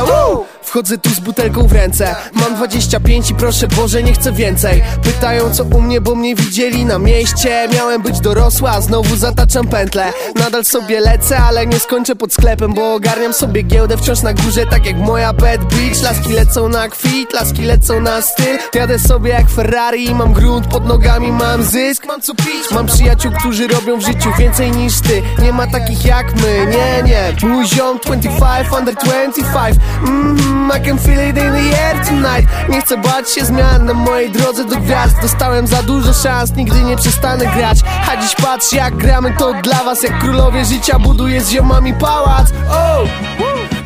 Woo! 0.07 0.50
Wchodzę 0.71 0.97
tu 0.97 1.09
z 1.09 1.19
butelką 1.19 1.67
w 1.67 1.71
ręce. 1.71 2.15
Mam 2.33 2.55
25 2.55 3.29
i 3.29 3.35
proszę 3.35 3.67
Boże 3.67 4.03
nie 4.03 4.13
chcę 4.13 4.31
więcej. 4.31 4.83
Pytają 5.03 5.53
co 5.53 5.63
u 5.63 5.81
mnie, 5.81 6.01
bo 6.01 6.15
mnie 6.15 6.35
widzieli 6.35 6.85
na 6.85 6.99
mieście. 6.99 7.67
Miałem 7.73 8.01
być 8.01 8.19
dorosła, 8.19 8.71
a 8.71 8.81
znowu 8.81 9.15
zataczam 9.15 9.67
pętlę. 9.67 10.13
Nadal 10.35 10.65
sobie 10.65 10.99
lecę, 10.99 11.37
ale 11.37 11.67
nie 11.67 11.79
skończę 11.79 12.15
pod 12.15 12.33
sklepem 12.33 12.73
Bo 12.73 12.93
ogarniam 12.93 13.33
sobie 13.33 13.63
giełdę 13.63 13.97
wciąż 13.97 14.21
na 14.21 14.33
górze 14.33 14.65
Tak 14.65 14.85
jak 14.85 14.97
moja 14.97 15.33
bad 15.33 15.73
bitch. 15.73 16.03
Laski 16.03 16.33
lecą 16.33 16.69
na 16.69 16.89
kwit, 16.89 17.33
laski 17.33 17.61
lecą 17.61 18.01
na 18.01 18.21
styl. 18.21 18.57
Jadę 18.73 18.99
sobie 18.99 19.29
jak 19.29 19.49
Ferrari 19.49 20.15
mam 20.15 20.33
grunt 20.33 20.67
pod 20.67 20.85
nogami 20.85 21.31
Mam 21.31 21.63
zysk, 21.63 22.05
mam 22.05 22.21
co 22.21 22.35
pić. 22.35 22.71
Mam 22.71 22.85
przyjaciół, 22.85 23.31
którzy 23.39 23.67
robią 23.67 23.97
w 23.97 24.05
życiu 24.05 24.29
więcej 24.39 24.71
niż 24.71 25.01
ty. 25.01 25.21
Nie 25.41 25.53
ma 25.53 25.67
takich 25.67 26.05
jak 26.05 26.35
my, 26.35 26.67
nie, 26.71 27.03
nie. 27.03 27.49
Mój 27.49 27.67
ziom 27.67 27.99
25, 28.03 28.67
under 28.79 28.95
25 28.95 29.77
mm, 30.07 30.60
I 30.69 30.79
can 30.85 30.97
feel 30.97 31.19
it 31.29 31.37
in 31.37 31.51
the 31.53 31.77
air 31.83 32.05
tonight. 32.05 32.69
Nie 32.69 32.81
chcę 32.81 32.97
bać 32.97 33.31
się 33.31 33.45
zmian 33.45 33.85
na 33.85 33.93
mojej 33.93 34.31
drodze 34.31 34.65
do 34.65 34.75
gwiazd. 34.75 35.15
Dostałem 35.21 35.67
za 35.67 35.83
dużo 35.83 36.13
szans, 36.13 36.55
nigdy 36.55 36.81
nie 36.81 36.97
przestanę 36.97 37.45
grać. 37.45 37.79
A 38.11 38.21
dziś 38.21 38.35
patrz 38.35 38.73
jak 38.73 38.95
gramy 38.97 39.33
to 39.39 39.53
dla 39.53 39.83
was. 39.83 40.03
Jak 40.03 40.19
królowie 40.19 40.65
życia 40.65 40.99
buduję 40.99 41.41
z 41.41 41.49
ziomami 41.49 41.93
pałac. 41.93 42.47
Oh, 42.69 43.09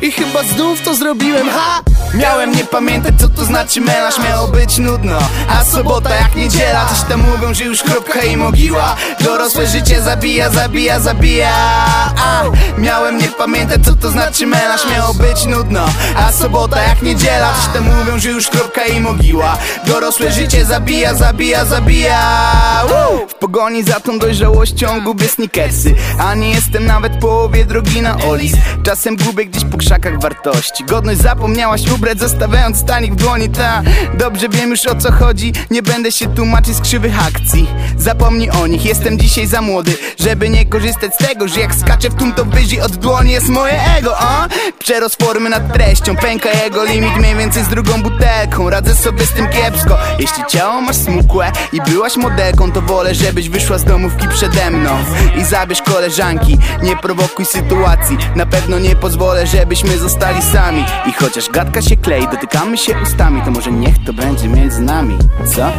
I 0.02 0.12
chyba 0.12 0.42
znów 0.42 0.82
to 0.82 0.94
zrobiłem, 0.94 1.48
ha! 1.50 1.80
Miałem 2.14 2.52
nie 2.52 2.64
pamiętać 2.64 3.14
co 3.18 3.28
to 3.28 3.44
znaczy 3.44 3.80
melanż 3.80 4.14
Miało 4.18 4.48
być 4.48 4.78
nudno, 4.78 5.18
a 5.48 5.64
sobota 5.64 6.14
jak 6.14 6.36
niedziela. 6.36 6.86
Coś 6.86 7.08
tam 7.08 7.20
mówią, 7.20 7.54
że 7.54 7.64
już 7.64 7.82
kropka 7.82 8.20
i 8.20 8.36
mogiła. 8.36 8.96
Dorosłe 9.20 9.66
życie 9.66 10.02
zabija, 10.02 10.50
zabija, 10.50 11.00
zabija. 11.00 11.50
A, 12.18 12.42
Miałem 12.78 13.18
nie 13.18 13.28
pamiętać 13.28 13.84
co 13.84 13.94
to 13.94 14.10
znaczy 14.10 14.46
melanż 14.46 14.82
Miało 14.90 15.14
być 15.14 15.44
nudno, 15.46 15.86
a 16.16 16.32
sobota 16.32 16.82
jak 16.82 17.02
niedziela. 17.02 17.54
Coś 17.54 17.74
tam 17.74 17.84
mówią, 17.84 18.18
że 18.18 18.28
już 18.28 18.48
kropka 18.48 18.84
i 18.84 19.00
mogiła. 19.00 19.58
Dorosłe 19.86 20.32
życie 20.32 20.64
zabija, 20.64 21.14
zabija, 21.14 21.64
zabija! 21.64 22.20
W 23.28 23.34
pogoni 23.34 23.82
za 23.82 24.00
tą 24.00 24.18
dojrzałością 24.18 25.00
gubię 25.00 25.28
sneakersy. 25.28 25.94
A 26.18 26.34
nie 26.34 26.50
jestem 26.50 26.86
nawet 26.86 27.12
w 27.12 27.18
połowie 27.18 27.64
drogi 27.64 28.02
na 28.02 28.16
Olis. 28.16 28.52
Czasem 28.82 29.16
gubię 29.16 29.46
gdzieś 29.46 29.64
po 29.76 29.80
krzakach 29.80 30.20
wartości. 30.20 30.84
Godność 30.84 31.20
zapomniałaś 31.20 31.88
ubrać, 31.88 32.18
zostawiając 32.18 32.76
stanik 32.78 33.12
w 33.12 33.16
dłoni. 33.16 33.48
Ta, 33.48 33.82
dobrze 34.14 34.48
wiem 34.48 34.70
już 34.70 34.86
o 34.86 34.94
co 34.94 35.12
chodzi. 35.12 35.52
Nie 35.70 35.82
będę 35.82 36.12
się 36.12 36.34
tłumaczyć 36.34 36.76
z 36.76 36.80
krzywych 36.80 37.26
akcji. 37.26 37.66
Zapomnij 37.98 38.50
o 38.50 38.66
nich, 38.66 38.84
jestem 38.84 39.18
dzisiaj 39.18 39.46
za 39.46 39.60
młody 39.60 39.96
Żeby 40.18 40.48
nie 40.48 40.66
korzystać 40.66 41.14
z 41.14 41.16
tego, 41.16 41.48
że 41.48 41.60
jak 41.60 41.74
skaczę 41.74 42.10
w 42.10 42.14
tum 42.14 42.32
to 42.32 42.44
wyżej 42.44 42.80
od 42.80 42.96
dłoni 42.96 43.32
jest 43.32 43.48
moje 43.48 43.80
ego 43.98 44.18
a? 44.18 44.48
Przerost 44.78 45.22
formy 45.22 45.50
nad 45.50 45.72
treścią, 45.72 46.16
pęka 46.16 46.48
jego 46.64 46.84
limit 46.84 47.16
Mniej 47.16 47.34
więcej 47.34 47.64
z 47.64 47.68
drugą 47.68 48.02
butelką, 48.02 48.70
radzę 48.70 48.94
sobie 48.94 49.26
z 49.26 49.32
tym 49.32 49.48
kiepsko. 49.48 49.98
Jeśli 50.18 50.44
ciało 50.48 50.80
masz 50.80 50.96
smukłe 50.96 51.52
i 51.72 51.80
byłaś 51.90 52.16
modelką 52.16 52.72
To 52.72 52.82
wolę, 52.82 53.14
żebyś 53.14 53.48
wyszła 53.48 53.78
z 53.78 53.84
domówki 53.84 54.28
przede 54.28 54.70
mną. 54.70 54.90
I 55.40 55.44
zabierz 55.44 55.82
koleżanki, 55.82 56.58
nie 56.82 56.96
prowokuj 56.96 57.46
sytuacji. 57.46 58.18
Na 58.36 58.46
pewno 58.46 58.78
nie 58.78 58.96
pozwolę, 58.96 59.46
żebyśmy 59.56 59.98
zostali 59.98 60.42
sami. 60.42 60.84
I 61.06 61.12
chociaż 61.12 61.50
gadka 61.50 61.82
się 61.82 61.96
klei, 61.96 62.28
dotykamy 62.28 62.78
się 62.78 62.92
ustami 63.02 63.42
To 63.44 63.50
może 63.50 63.72
niech 63.72 64.04
to 64.06 64.12
będzie 64.12 64.48
między 64.48 64.80
nami, 64.80 65.18
co? 65.56 65.72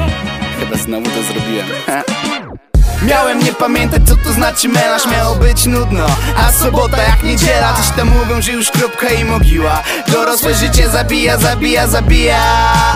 Chyba 0.59 0.77
znowu 0.77 1.05
to 1.05 1.23
zrobiłem 1.23 1.67
Miałem 3.01 3.39
nie 3.39 3.53
pamiętać 3.53 4.01
co 4.07 4.15
to 4.15 4.33
znaczy 4.33 4.69
melanż 4.69 5.05
Miało 5.05 5.35
być 5.35 5.65
nudno, 5.65 6.05
a 6.37 6.51
sobota 6.51 7.03
jak 7.03 7.23
niedziela. 7.23 7.73
Coś 7.73 7.97
tam 7.97 8.07
mówią, 8.09 8.41
że 8.41 8.51
już 8.51 8.71
kropka 8.71 9.07
i 9.07 9.25
mogiła. 9.25 9.83
Dorosłe 10.07 10.53
życie 10.53 10.89
zabija, 10.89 11.37
zabija, 11.37 11.87
zabija. 11.87 12.39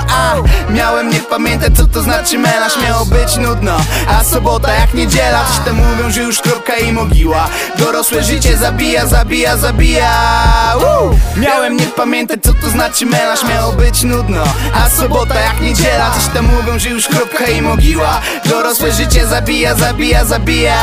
A, 0.10 0.36
Miałem 0.70 1.10
nie 1.10 1.20
pamiętać 1.20 1.77
co 1.77 1.86
to 1.86 2.01
znaczy 2.01 2.38
melanż 2.39 2.74
Miało 2.84 3.05
być 3.05 3.38
nudno, 3.38 3.77
a 4.08 4.24
sobota 4.24 4.74
jak 4.74 4.93
niedziela. 4.93 5.46
Coś 5.46 5.65
tam 5.65 5.75
mówią, 5.75 6.12
że 6.12 6.22
już 6.22 6.41
kropka 6.41 6.75
i 6.75 6.91
mogiła. 6.91 7.48
Dorosłe 7.77 8.24
życie 8.24 8.58
zabija, 8.58 9.08
zabija, 9.08 9.58
zabija. 9.58 10.12
Woo! 10.75 11.15
Miałem 11.38 11.77
nie 11.77 11.86
pamiętać 11.86 12.39
co 12.43 12.53
to 12.53 12.70
znaczy 12.70 13.05
melanż 13.05 13.43
Miało 13.43 13.74
być 13.74 14.03
nudno, 14.03 14.43
a 14.74 14.89
sobota 14.89 15.39
jak 15.39 15.62
niedziela. 15.62 16.12
Coś 16.12 16.34
tam 16.34 16.46
mówią, 16.46 16.79
że 16.79 16.89
już 16.89 17.08
kropka 17.08 17.46
i 17.46 17.62
mogiła. 17.62 18.22
Dorosłe 18.46 18.91
życie 18.91 19.27
zabija, 19.27 19.75
zabija, 19.75 19.90
zabija 20.25 20.75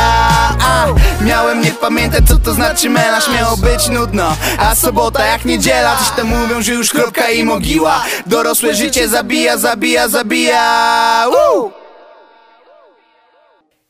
a, 0.61 0.85
Miałem 1.21 1.61
nie 1.61 1.71
pamiętać 1.71 2.27
co 2.27 2.35
to 2.35 2.53
znaczy 2.53 2.89
melanż 2.89 3.29
Miało 3.29 3.57
być 3.57 3.89
nudno, 3.89 4.35
a 4.59 4.75
sobota 4.75 5.25
jak 5.25 5.45
niedziela. 5.45 5.97
Coś 5.97 6.09
tam 6.09 6.27
mówią, 6.27 6.61
że 6.61 6.73
już 6.73 6.89
kropka 6.89 7.29
i 7.29 7.43
mogiła. 7.43 8.03
Dorosłe 8.25 8.75
życie 8.75 9.07
zabija, 9.07 9.57
zabija, 9.57 10.07
zabija. 10.07 11.25
Woo! 11.27 11.78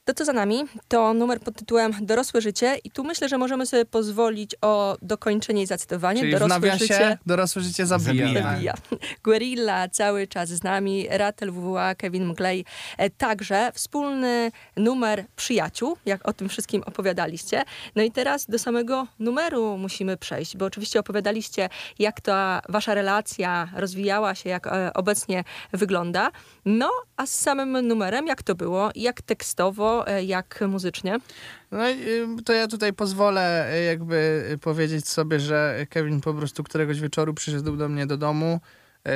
To, 0.09 0.13
co 0.13 0.25
za 0.25 0.33
nami, 0.33 0.65
to 0.87 1.13
numer 1.13 1.39
pod 1.39 1.55
tytułem 1.55 1.93
Dorosłe 2.01 2.41
życie 2.41 2.77
i 2.83 2.91
tu 2.91 3.03
myślę, 3.03 3.29
że 3.29 3.37
możemy 3.37 3.65
sobie 3.65 3.85
pozwolić 3.85 4.55
o 4.61 4.97
dokończenie 5.01 5.61
i 5.61 5.65
zacytowanie. 5.65 6.19
Czyli 6.19 6.31
w 6.31 6.33
Dorosłe 6.33 6.59
nawiasie 6.59 6.79
życie 6.79 7.17
dorosłe 7.25 7.61
życie 7.61 7.85
zabija. 7.85 8.25
Zabija. 8.25 8.43
tak. 8.43 8.53
zabija. 8.53 8.73
Guerilla 9.23 9.89
cały 9.89 10.27
czas 10.27 10.49
z 10.49 10.63
nami, 10.63 11.07
Ratel 11.09 11.51
WWA, 11.51 11.95
Kevin 11.95 12.25
Mglej. 12.25 12.65
E, 12.97 13.09
Także 13.09 13.71
wspólny 13.73 14.51
numer 14.77 15.25
przyjaciół, 15.35 15.97
jak 16.05 16.27
o 16.27 16.33
tym 16.33 16.49
wszystkim 16.49 16.83
opowiadaliście. 16.85 17.63
No 17.95 18.03
i 18.03 18.11
teraz 18.11 18.45
do 18.45 18.59
samego 18.59 19.07
numeru 19.19 19.77
musimy 19.77 20.17
przejść, 20.17 20.57
bo 20.57 20.65
oczywiście 20.65 20.99
opowiadaliście, 20.99 21.69
jak 21.99 22.21
ta 22.21 22.61
wasza 22.69 22.93
relacja 22.93 23.69
rozwijała 23.75 24.35
się, 24.35 24.49
jak 24.49 24.67
e, 24.67 24.93
obecnie 24.93 25.43
wygląda. 25.73 26.31
No, 26.65 26.91
a 27.17 27.25
z 27.25 27.31
samym 27.31 27.87
numerem, 27.87 28.27
jak 28.27 28.43
to 28.43 28.55
było, 28.55 28.89
jak 28.95 29.21
tekstowo, 29.21 29.98
e, 30.07 30.23
jak 30.23 30.59
muzycznie? 30.67 31.19
No 31.71 31.89
y, 31.89 32.27
to 32.45 32.53
ja 32.53 32.67
tutaj 32.67 32.93
pozwolę 32.93 33.73
y, 33.75 33.83
jakby 33.83 34.49
y, 34.51 34.57
powiedzieć 34.57 35.07
sobie, 35.07 35.39
że 35.39 35.85
Kevin 35.89 36.21
po 36.21 36.33
prostu 36.33 36.63
któregoś 36.63 36.99
wieczoru 37.01 37.33
przyszedł 37.33 37.77
do 37.77 37.89
mnie 37.89 38.07
do 38.07 38.17
domu, 38.17 38.59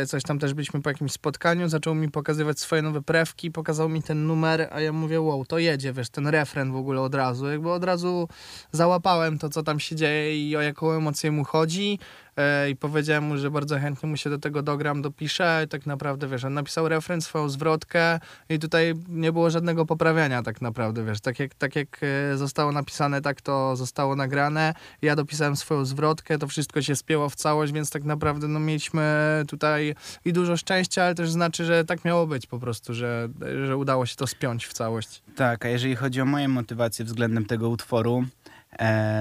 y, 0.04 0.06
coś 0.06 0.24
tam 0.24 0.40
też 0.40 0.54
byliśmy 0.54 0.82
po 0.82 0.90
jakimś 0.90 1.12
spotkaniu, 1.12 1.70
zaczął 1.70 1.96
mi 1.96 2.12
pokazywać 2.12 2.60
swoje 2.60 2.82
nowe 2.82 3.02
prewki, 3.02 3.52
pokazał 3.52 3.90
mi 3.90 4.04
ten 4.04 4.28
numer, 4.28 4.70
a 4.72 4.82
ja 4.82 4.94
mówię, 4.94 5.22
wow, 5.22 5.46
to 5.46 5.60
jedzie, 5.60 5.94
wiesz, 5.94 6.10
ten 6.10 6.28
refren 6.28 6.72
w 6.72 6.76
ogóle 6.76 7.02
od 7.02 7.16
razu, 7.16 7.48
jakby 7.48 7.72
od 7.72 7.84
razu 7.84 8.28
załapałem 8.72 9.40
to, 9.40 9.50
co 9.50 9.64
tam 9.64 9.80
się 9.80 9.96
dzieje 9.96 10.50
i 10.50 10.56
o 10.56 10.62
jaką 10.62 10.92
emocję 10.92 11.32
mu 11.32 11.44
chodzi. 11.44 12.00
e, 12.00 12.23
i 12.72 12.76
powiedziałem 12.76 13.24
mu, 13.24 13.38
że 13.38 13.52
bardzo 13.52 13.80
chętnie 13.80 14.10
mu 14.10 14.18
się 14.18 14.30
do 14.30 14.38
tego 14.38 14.62
dogram, 14.62 15.02
dopiszę. 15.02 15.62
I 15.66 15.68
tak 15.68 15.86
naprawdę, 15.86 16.28
wiesz, 16.28 16.44
on 16.44 16.54
napisał 16.54 16.90
refren, 16.90 17.22
swoją 17.22 17.50
zwrotkę 17.50 18.20
i 18.50 18.60
tutaj 18.60 18.94
nie 19.10 19.32
było 19.32 19.50
żadnego 19.50 19.86
poprawiania 19.86 20.44
tak 20.44 20.62
naprawdę, 20.62 21.06
wiesz, 21.06 21.22
tak 21.22 21.40
jak, 21.40 21.56
tak 21.56 21.76
jak 21.76 22.00
e, 22.34 22.38
zostało 22.38 22.72
napisane, 22.72 23.22
tak 23.22 23.42
to 23.42 23.76
zostało 23.76 24.16
nagrane, 24.16 24.74
ja 25.02 25.16
dopisałem 25.16 25.56
swoją 25.56 25.86
zwrotkę, 25.86 26.38
to 26.38 26.48
wszystko 26.48 26.82
się 26.82 26.96
spięło 26.96 27.30
w 27.30 27.36
całość, 27.36 27.74
więc 27.74 27.90
tak 27.90 28.04
naprawdę 28.04 28.48
no 28.48 28.60
mieliśmy 28.60 29.04
tutaj 29.48 29.96
i 30.26 30.34
dużo 30.34 30.58
szczęścia, 30.58 31.04
ale 31.04 31.16
też 31.16 31.32
znaczy, 31.32 31.66
że 31.66 31.86
tak 31.86 32.06
miało 32.06 32.28
być 32.28 32.48
po 32.48 32.60
prostu, 32.60 32.94
że, 32.94 33.30
że 33.66 33.78
udało 33.78 34.06
się 34.06 34.16
to 34.16 34.28
spiąć 34.28 34.66
w 34.66 34.74
całość. 34.74 35.22
Tak, 35.36 35.66
a 35.66 35.70
jeżeli 35.70 35.96
chodzi 35.96 36.22
o 36.22 36.26
moje 36.26 36.48
motywacje 36.48 37.06
względem 37.06 37.46
tego 37.46 37.70
utworu, 37.70 38.24
e, 38.24 38.43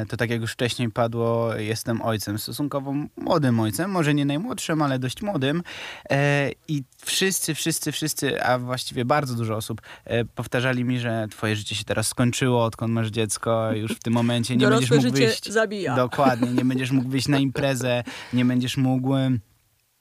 to 0.09 0.17
tak 0.17 0.31
jak 0.31 0.41
już 0.41 0.53
wcześniej 0.53 0.91
padło, 0.91 1.55
jestem 1.55 2.03
ojcem, 2.03 2.39
stosunkowo 2.39 2.95
młodym 3.17 3.61
ojcem, 3.61 3.91
może 3.91 4.15
nie 4.15 4.25
najmłodszym, 4.25 4.83
ale 4.83 4.99
dość 4.99 5.23
młodym. 5.23 5.63
E, 6.11 6.51
I 6.69 6.83
wszyscy, 7.05 7.55
wszyscy, 7.55 7.93
wszyscy, 7.93 8.43
a 8.45 8.59
właściwie 8.59 9.05
bardzo 9.05 9.35
dużo 9.35 9.57
osób 9.57 9.81
e, 10.05 10.25
powtarzali 10.25 10.85
mi, 10.85 11.01
że 11.01 11.27
twoje 11.31 11.57
życie 11.57 11.75
się 11.75 11.85
teraz 11.85 12.09
skończyło, 12.09 12.65
odkąd 12.65 12.93
masz 12.95 13.09
dziecko, 13.09 13.73
już 13.73 13.93
w 13.93 13.99
tym 13.99 14.13
momencie 14.13 14.57
nie 14.57 14.61
Dorosłe 14.61 14.81
będziesz 14.89 15.05
mógł 15.05 15.17
życie 15.17 15.27
wyjść. 15.27 15.51
zabija. 15.51 15.97
Dokładnie, 15.97 16.51
nie 16.51 16.65
będziesz 16.65 16.91
mógł 16.91 17.09
wyjść 17.09 17.29
na 17.29 17.39
imprezę, 17.39 18.05
nie 18.33 18.45
będziesz 18.45 18.77
mógł 18.77 19.15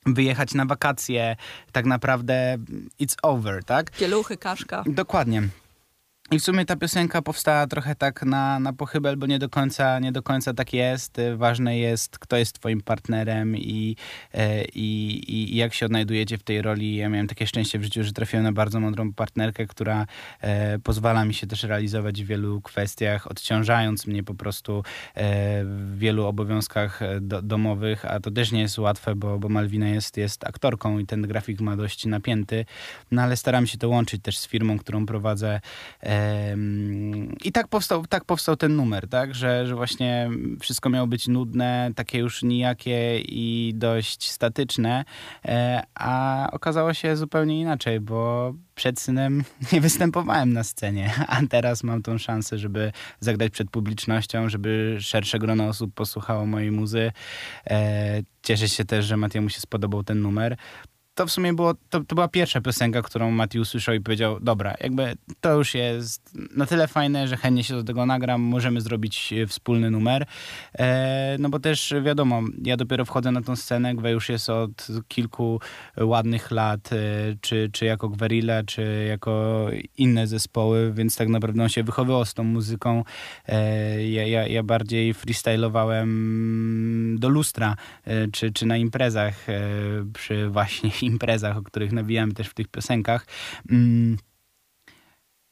wyjechać 0.05 0.53
na 0.53 0.65
wakacje. 0.65 1.35
Tak 1.71 1.85
naprawdę 1.85 2.57
it's 3.01 3.15
over, 3.23 3.63
tak? 3.63 3.91
Pieluchy, 3.91 4.37
kaszka. 4.37 4.83
Dokładnie. 4.87 5.43
I 6.33 6.39
w 6.39 6.43
sumie 6.43 6.65
ta 6.65 6.75
piosenka 6.75 7.21
powstała 7.21 7.67
trochę 7.67 7.95
tak 7.95 8.23
na, 8.23 8.59
na 8.59 8.73
pochybel, 8.73 9.17
bo 9.17 9.25
nie 9.25 9.39
do, 9.39 9.49
końca, 9.49 9.99
nie 9.99 10.11
do 10.11 10.23
końca 10.23 10.53
tak 10.53 10.73
jest. 10.73 11.17
Ważne 11.35 11.77
jest, 11.77 12.19
kto 12.19 12.37
jest 12.37 12.59
twoim 12.59 12.81
partnerem 12.81 13.57
i, 13.57 13.95
e, 14.33 14.65
i, 14.65 15.23
i 15.33 15.55
jak 15.55 15.73
się 15.73 15.85
odnajdujecie 15.85 16.37
w 16.37 16.43
tej 16.43 16.61
roli. 16.61 16.95
Ja 16.95 17.09
miałem 17.09 17.27
takie 17.27 17.47
szczęście 17.47 17.79
w 17.79 17.83
życiu, 17.83 18.03
że 18.03 18.11
trafiłem 18.11 18.43
na 18.43 18.51
bardzo 18.51 18.79
mądrą 18.79 19.13
partnerkę, 19.13 19.67
która 19.67 20.05
e, 20.41 20.79
pozwala 20.79 21.25
mi 21.25 21.33
się 21.33 21.47
też 21.47 21.63
realizować 21.63 22.23
w 22.23 22.27
wielu 22.27 22.61
kwestiach, 22.61 23.31
odciążając 23.31 24.07
mnie 24.07 24.23
po 24.23 24.33
prostu 24.33 24.77
e, 24.77 24.83
w 25.65 25.97
wielu 25.97 26.25
obowiązkach 26.25 26.99
do, 27.21 27.41
domowych, 27.41 28.05
a 28.05 28.19
to 28.19 28.31
też 28.31 28.51
nie 28.51 28.61
jest 28.61 28.77
łatwe, 28.77 29.15
bo, 29.15 29.39
bo 29.39 29.49
Malwina 29.49 29.87
jest, 29.87 30.17
jest 30.17 30.47
aktorką 30.47 30.99
i 30.99 31.05
ten 31.05 31.21
grafik 31.21 31.61
ma 31.61 31.77
dość 31.77 32.05
napięty, 32.05 32.65
no 33.11 33.21
ale 33.21 33.37
staram 33.37 33.67
się 33.67 33.77
to 33.77 33.89
łączyć 33.89 34.21
też 34.21 34.37
z 34.37 34.47
firmą, 34.47 34.77
którą 34.77 35.05
prowadzę 35.05 35.61
I 37.43 37.51
tak 37.51 37.67
powstał, 37.67 38.05
tak 38.07 38.25
powstał 38.25 38.55
ten 38.55 38.75
numer, 38.75 39.09
tak? 39.09 39.35
Że, 39.35 39.67
że 39.67 39.75
właśnie 39.75 40.29
wszystko 40.59 40.89
miało 40.89 41.07
być 41.07 41.27
nudne, 41.27 41.91
takie 41.95 42.19
już 42.19 42.43
nijakie 42.43 43.19
i 43.19 43.73
dość 43.75 44.31
statyczne, 44.31 45.05
e, 45.45 45.83
a 45.95 46.47
okazało 46.51 46.93
się 46.93 47.17
zupełnie 47.17 47.61
inaczej, 47.61 47.99
bo 47.99 48.53
przed 48.75 48.99
synem 48.99 49.43
nie 49.73 49.81
występowałem 49.81 50.53
na 50.53 50.63
scenie, 50.63 51.13
a 51.27 51.41
teraz 51.49 51.83
mam 51.83 52.01
tą 52.01 52.17
szansę, 52.17 52.57
żeby 52.57 52.91
zagrać 53.19 53.51
przed 53.51 53.69
publicznością, 53.69 54.49
żeby 54.49 54.97
szersze 54.99 55.39
grono 55.39 55.67
osób 55.67 55.93
posłuchało 55.93 56.45
mojej 56.45 56.71
muzy. 56.71 57.11
E, 57.69 58.21
cieszę 58.43 58.69
się 58.69 58.85
też, 58.85 59.05
że 59.05 59.17
Matiemu 59.17 59.49
się 59.49 59.59
spodobał 59.59 60.03
ten 60.03 60.21
numer 60.21 60.57
to 61.15 61.25
w 61.25 61.31
sumie 61.31 61.53
było, 61.53 61.73
to, 61.73 62.03
to 62.03 62.15
była 62.15 62.27
pierwsza 62.27 62.61
piosenka, 62.61 63.01
którą 63.01 63.31
Mati 63.31 63.59
usłyszał 63.59 63.95
i 63.95 63.99
powiedział, 63.99 64.39
dobra, 64.39 64.73
jakby 64.79 65.13
to 65.41 65.53
już 65.53 65.73
jest 65.73 66.31
na 66.55 66.65
tyle 66.65 66.87
fajne, 66.87 67.27
że 67.27 67.37
chętnie 67.37 67.63
się 67.63 67.73
do 67.73 67.83
tego 67.83 68.05
nagram, 68.05 68.41
możemy 68.41 68.81
zrobić 68.81 69.33
e, 69.33 69.47
wspólny 69.47 69.91
numer. 69.91 70.25
E, 70.79 71.35
no 71.39 71.49
bo 71.49 71.59
też 71.59 71.93
wiadomo, 72.03 72.41
ja 72.63 72.77
dopiero 72.77 73.05
wchodzę 73.05 73.31
na 73.31 73.41
tą 73.41 73.55
scenę, 73.55 73.95
Gwe 73.95 74.11
już 74.11 74.29
jest 74.29 74.49
od 74.49 74.87
kilku 75.07 75.59
ładnych 75.97 76.51
lat, 76.51 76.93
e, 76.93 76.97
czy, 77.41 77.69
czy 77.73 77.85
jako 77.85 78.09
Gwerilla, 78.09 78.63
czy 78.63 79.05
jako 79.09 79.67
inne 79.97 80.27
zespoły, 80.27 80.93
więc 80.93 81.15
tak 81.15 81.27
naprawdę 81.27 81.63
on 81.63 81.69
się 81.69 81.83
wychowywał 81.83 82.25
z 82.25 82.33
tą 82.33 82.43
muzyką. 82.43 83.03
E, 83.47 84.07
ja, 84.07 84.27
ja, 84.27 84.47
ja 84.47 84.63
bardziej 84.63 85.13
freestylowałem 85.13 86.11
do 87.19 87.29
lustra, 87.29 87.75
e, 88.05 88.27
czy, 88.27 88.51
czy 88.51 88.65
na 88.65 88.77
imprezach 88.77 89.49
e, 89.49 89.61
przy 90.13 90.49
właśnie 90.49 90.91
imprezach, 91.03 91.57
o 91.57 91.61
których 91.61 91.91
nawijamy 91.91 92.33
też 92.33 92.47
w 92.47 92.53
tych 92.53 92.67
piosenkach. 92.67 93.25
Mm. 93.71 94.17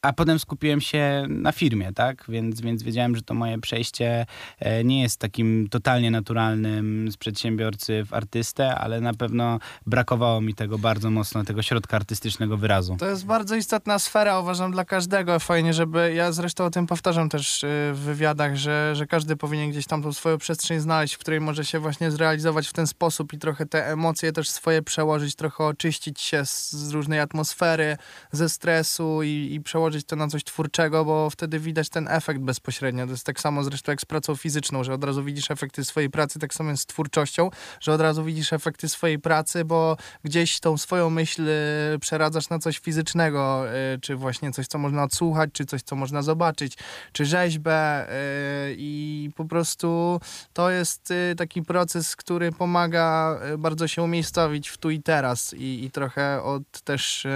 A 0.02 0.14
potem 0.14 0.40
skupiłem 0.40 0.82
się 0.82 1.26
na 1.30 1.52
firmie, 1.52 1.94
tak? 1.94 2.26
Więc, 2.30 2.62
więc 2.62 2.84
wiedziałem, 2.84 3.16
że 3.16 3.22
to 3.22 3.34
moje 3.34 3.58
przejście 3.58 4.26
e, 4.60 4.84
nie 4.84 5.02
jest 5.02 5.20
takim 5.20 5.68
totalnie 5.72 6.12
naturalnym 6.12 7.12
z 7.12 7.18
przedsiębiorcy 7.18 8.06
w 8.06 8.14
artystę, 8.14 8.76
ale 8.76 9.02
na 9.02 9.14
pewno 9.14 9.60
brakowało 9.86 10.42
mi 10.42 10.56
tego 10.56 10.78
bardzo 10.78 11.12
mocno, 11.12 11.44
tego 11.44 11.62
środka 11.62 11.98
artystycznego 11.98 12.58
wyrazu. 12.58 12.96
To 13.00 13.06
jest 13.06 13.26
bardzo 13.26 13.56
istotna 13.56 14.00
sfera, 14.00 14.40
uważam, 14.40 14.72
dla 14.72 14.86
każdego. 14.86 15.40
Fajnie, 15.40 15.74
żeby. 15.74 16.14
Ja 16.14 16.32
zresztą 16.32 16.66
o 16.66 16.70
tym 16.70 16.88
powtarzam 16.88 17.30
też 17.30 17.64
y, 17.64 17.68
w 17.94 18.00
wywiadach, 18.00 18.56
że, 18.56 18.96
że 18.96 19.08
każdy 19.08 19.36
powinien 19.36 19.70
gdzieś 19.70 19.86
tam 19.86 20.04
tą 20.04 20.14
swoją 20.14 20.38
przestrzeń 20.38 20.80
znaleźć, 20.80 21.16
w 21.16 21.20
której 21.20 21.42
może 21.42 21.66
się 21.66 21.80
właśnie 21.80 22.12
zrealizować 22.12 22.68
w 22.68 22.74
ten 22.74 22.88
sposób 22.88 23.34
i 23.34 23.38
trochę 23.38 23.66
te 23.66 23.88
emocje 23.88 24.32
też 24.32 24.50
swoje 24.50 24.82
przełożyć, 24.82 25.36
trochę 25.36 25.64
oczyścić 25.64 26.22
się 26.22 26.46
z, 26.46 26.72
z 26.72 26.92
różnej 26.92 27.20
atmosfery, 27.20 27.98
ze 28.32 28.50
stresu 28.50 29.24
i, 29.24 29.50
i 29.54 29.62
przełożyć 29.62 29.89
to 30.08 30.16
na 30.16 30.28
coś 30.28 30.44
twórczego, 30.44 31.06
bo 31.06 31.30
wtedy 31.30 31.60
widać 31.60 31.90
ten 31.90 32.08
efekt 32.08 32.42
bezpośrednio. 32.42 33.06
To 33.06 33.12
jest 33.12 33.26
tak 33.26 33.40
samo 33.40 33.64
zresztą 33.64 33.92
jak 33.92 34.02
z 34.02 34.06
pracą 34.06 34.36
fizyczną, 34.36 34.84
że 34.84 34.94
od 34.94 35.04
razu 35.04 35.24
widzisz 35.24 35.52
efekty 35.52 35.86
swojej 35.86 36.10
pracy, 36.10 36.40
tak 36.40 36.54
samo 36.54 36.72
jest 36.72 36.84
z 36.84 36.86
twórczością, 36.86 37.50
że 37.80 37.94
od 37.94 38.02
razu 38.02 38.24
widzisz 38.24 38.54
efekty 38.54 38.90
swojej 38.90 39.20
pracy, 39.20 39.66
bo 39.66 39.98
gdzieś 40.24 40.60
tą 40.60 40.78
swoją 40.78 41.10
myśl 41.10 41.48
y, 41.50 42.00
przeradzasz 42.00 42.50
na 42.50 42.60
coś 42.60 42.80
fizycznego, 42.80 43.66
y, 43.96 44.00
czy 44.00 44.16
właśnie 44.16 44.52
coś, 44.52 44.68
co 44.68 44.78
można 44.78 45.04
odsłuchać, 45.04 45.50
czy 45.54 45.66
coś, 45.66 45.82
co 45.82 45.96
można 45.96 46.22
zobaczyć, 46.22 46.78
czy 47.12 47.26
rzeźbę 47.26 48.08
y, 48.10 48.76
i 48.78 49.30
po 49.36 49.46
prostu 49.46 50.20
to 50.54 50.70
jest 50.70 51.14
taki 51.38 51.62
proces, 51.62 52.16
który 52.16 52.52
pomaga 52.52 53.40
bardzo 53.58 53.88
się 53.88 54.04
umiejscowić 54.04 54.70
w 54.70 54.78
tu 54.78 54.90
i 54.90 55.02
teraz 55.02 55.54
i, 55.54 55.84
i 55.84 55.92
trochę 55.92 56.44
od, 56.44 56.82
też 56.84 57.28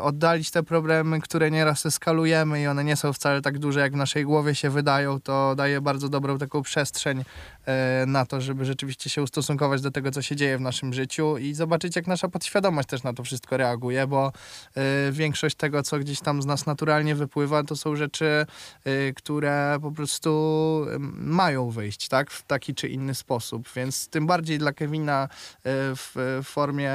oddalić 0.00 0.50
te 0.50 0.62
problemy, 0.62 1.20
które 1.20 1.50
nie 1.50 1.57
nieraz 1.58 1.86
eskalujemy 1.86 2.62
i 2.62 2.66
one 2.66 2.84
nie 2.84 2.96
są 2.96 3.12
wcale 3.12 3.42
tak 3.42 3.58
duże, 3.58 3.80
jak 3.80 3.92
w 3.92 3.96
naszej 3.96 4.24
głowie 4.24 4.54
się 4.54 4.70
wydają, 4.70 5.20
to 5.20 5.54
daje 5.54 5.80
bardzo 5.80 6.08
dobrą 6.08 6.38
taką 6.38 6.62
przestrzeń 6.62 7.24
e, 7.66 8.04
na 8.06 8.26
to, 8.26 8.40
żeby 8.40 8.64
rzeczywiście 8.64 9.10
się 9.10 9.22
ustosunkować 9.22 9.80
do 9.80 9.90
tego, 9.90 10.10
co 10.10 10.22
się 10.22 10.36
dzieje 10.36 10.58
w 10.58 10.60
naszym 10.60 10.94
życiu 10.94 11.38
i 11.38 11.54
zobaczyć, 11.54 11.96
jak 11.96 12.06
nasza 12.06 12.28
podświadomość 12.28 12.88
też 12.88 13.02
na 13.02 13.12
to 13.12 13.24
wszystko 13.24 13.56
reaguje, 13.56 14.06
bo 14.06 14.32
e, 14.74 15.12
większość 15.12 15.56
tego, 15.56 15.82
co 15.82 15.98
gdzieś 15.98 16.20
tam 16.20 16.42
z 16.42 16.46
nas 16.46 16.66
naturalnie 16.66 17.14
wypływa, 17.14 17.62
to 17.62 17.76
są 17.76 17.96
rzeczy, 17.96 18.46
e, 18.84 19.12
które 19.12 19.78
po 19.82 19.92
prostu 19.92 20.30
mają 21.14 21.70
wyjść, 21.70 22.08
tak? 22.08 22.30
W 22.30 22.42
taki 22.42 22.74
czy 22.74 22.88
inny 22.88 23.14
sposób, 23.14 23.68
więc 23.76 24.08
tym 24.08 24.26
bardziej 24.26 24.58
dla 24.58 24.72
Kevina 24.72 25.28
w 25.96 26.40
formie 26.44 26.92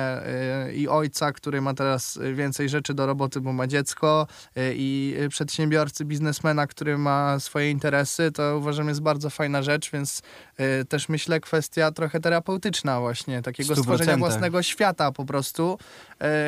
i 0.75 0.87
ojca, 0.87 1.31
który 1.31 1.61
ma 1.61 1.73
teraz 1.73 2.19
więcej 2.33 2.69
rzeczy 2.69 2.93
do 2.93 3.05
roboty, 3.05 3.41
bo 3.41 3.53
ma 3.53 3.67
dziecko, 3.67 4.27
i 4.75 5.15
przedsiębiorcy, 5.29 6.05
biznesmena, 6.05 6.67
który 6.67 6.97
ma 6.97 7.39
swoje 7.39 7.71
interesy, 7.71 8.31
to 8.31 8.57
uważam 8.57 8.87
jest 8.87 9.01
bardzo 9.01 9.29
fajna 9.29 9.61
rzecz, 9.61 9.91
więc 9.91 10.21
y, 10.81 10.85
też 10.85 11.09
myślę 11.09 11.39
kwestia 11.39 11.91
trochę 11.91 12.19
terapeutyczna 12.19 12.99
właśnie, 12.99 13.41
takiego 13.41 13.73
100%. 13.73 13.77
stworzenia 13.77 14.17
własnego 14.17 14.63
świata 14.63 15.11
po 15.11 15.25
prostu, 15.25 15.77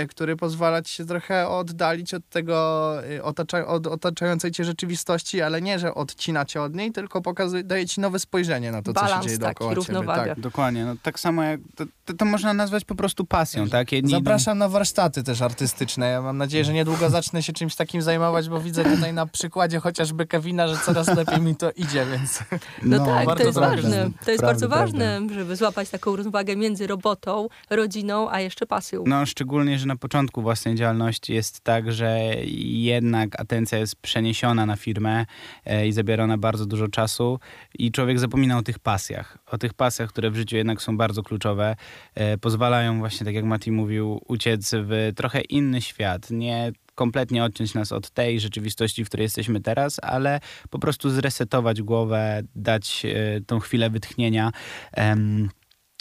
który 0.09 0.35
pozwala 0.35 0.81
ci 0.81 0.93
się 0.93 1.05
trochę 1.05 1.47
oddalić 1.47 2.13
od 2.13 2.29
tego, 2.29 2.91
otacza, 3.23 3.67
od 3.67 3.87
otaczającej 3.87 4.51
cię 4.51 4.63
rzeczywistości, 4.63 5.41
ale 5.41 5.61
nie, 5.61 5.79
że 5.79 5.93
odcina 5.93 6.45
cię 6.45 6.61
od 6.61 6.75
niej, 6.75 6.91
tylko 6.91 7.21
pokazuje, 7.21 7.63
daje 7.63 7.85
ci 7.85 8.01
nowe 8.01 8.19
spojrzenie 8.19 8.71
na 8.71 8.81
to, 8.81 8.93
Balans, 8.93 9.11
co 9.11 9.21
się 9.21 9.27
dzieje 9.27 9.39
taki, 9.39 9.59
dookoła 9.59 9.85
ciebie. 9.85 10.05
Tak. 10.05 10.39
Dokładnie, 10.39 10.85
no, 10.85 10.95
tak 11.03 11.19
samo 11.19 11.43
jak, 11.43 11.59
to, 11.75 11.85
to, 12.05 12.13
to, 12.13 12.25
można 12.25 12.53
nazwać 12.53 12.85
po 12.85 12.95
prostu 12.95 13.25
pasją, 13.25 13.69
tak? 13.69 13.91
Jedni 13.91 14.11
Zapraszam 14.11 14.57
idą... 14.57 14.59
na 14.59 14.69
warsztaty 14.69 15.23
też 15.23 15.41
artystyczne, 15.41 16.09
ja 16.09 16.21
mam 16.21 16.37
nadzieję, 16.37 16.65
że 16.65 16.73
niedługo 16.73 17.09
zacznę 17.09 17.43
się 17.43 17.53
czymś 17.53 17.75
takim 17.75 17.94
zajmować, 18.01 18.49
bo 18.49 18.59
widzę 18.59 18.83
tutaj 18.83 19.13
na 19.13 19.25
przykładzie 19.25 19.79
chociażby 19.79 20.25
Kevina, 20.25 20.67
że 20.67 20.77
coraz 20.77 21.15
lepiej 21.15 21.41
mi 21.41 21.55
to 21.55 21.71
idzie, 21.71 22.05
więc... 22.11 22.43
No, 22.83 22.97
no 22.97 23.05
tak, 23.05 23.37
to 23.37 23.43
jest 23.43 23.59
ważne. 23.59 24.09
To 24.25 24.31
jest 24.31 24.43
bardzo 24.43 24.69
ważne, 24.69 25.21
żeby 25.33 25.55
złapać 25.55 25.89
taką 25.89 26.15
równowagę 26.15 26.55
między 26.55 26.87
robotą, 26.87 27.47
rodziną, 27.69 28.31
a 28.31 28.39
jeszcze 28.39 28.65
pasją. 28.65 29.03
No, 29.07 29.25
szczególnie, 29.25 29.79
że 29.79 29.85
na 29.85 29.95
początku 29.95 30.41
własnej 30.41 30.75
działalności 30.75 31.33
jest 31.33 31.61
tak, 31.61 31.91
że 31.91 32.19
jednak 32.57 33.39
atencja 33.39 33.77
jest 33.77 33.95
przeniesiona 33.95 34.65
na 34.65 34.75
firmę 34.75 35.25
e, 35.65 35.87
i 35.87 35.91
zabiera 35.91 36.23
ona 36.23 36.37
bardzo 36.37 36.65
dużo 36.65 36.87
czasu 36.87 37.39
i 37.79 37.91
człowiek 37.91 38.19
zapomina 38.19 38.57
o 38.57 38.63
tych 38.63 38.79
pasjach. 38.79 39.37
O 39.47 39.57
tych 39.57 39.73
pasjach, 39.73 40.09
które 40.09 40.31
w 40.31 40.35
życiu 40.35 40.55
jednak 40.55 40.81
są 40.81 40.97
bardzo 40.97 41.23
kluczowe. 41.23 41.75
E, 42.15 42.37
pozwalają 42.37 42.99
właśnie, 42.99 43.25
tak 43.25 43.35
jak 43.35 43.45
Mati 43.45 43.71
mówił, 43.71 44.21
uciec 44.27 44.71
w 44.73 45.11
trochę 45.15 45.41
inny 45.41 45.81
świat. 45.81 46.31
Nie 46.31 46.71
kompletnie 46.95 47.43
odciąć 47.43 47.73
nas 47.73 47.91
od 47.91 48.09
tej 48.09 48.39
rzeczywistości, 48.39 49.05
w 49.05 49.07
której 49.07 49.23
jesteśmy 49.23 49.61
teraz, 49.61 49.99
ale 50.03 50.39
po 50.69 50.79
prostu 50.79 51.09
zresetować 51.09 51.81
głowę, 51.81 52.41
dać 52.55 53.05
e, 53.05 53.41
tą 53.41 53.59
chwilę 53.59 53.89
wytchnienia. 53.89 54.51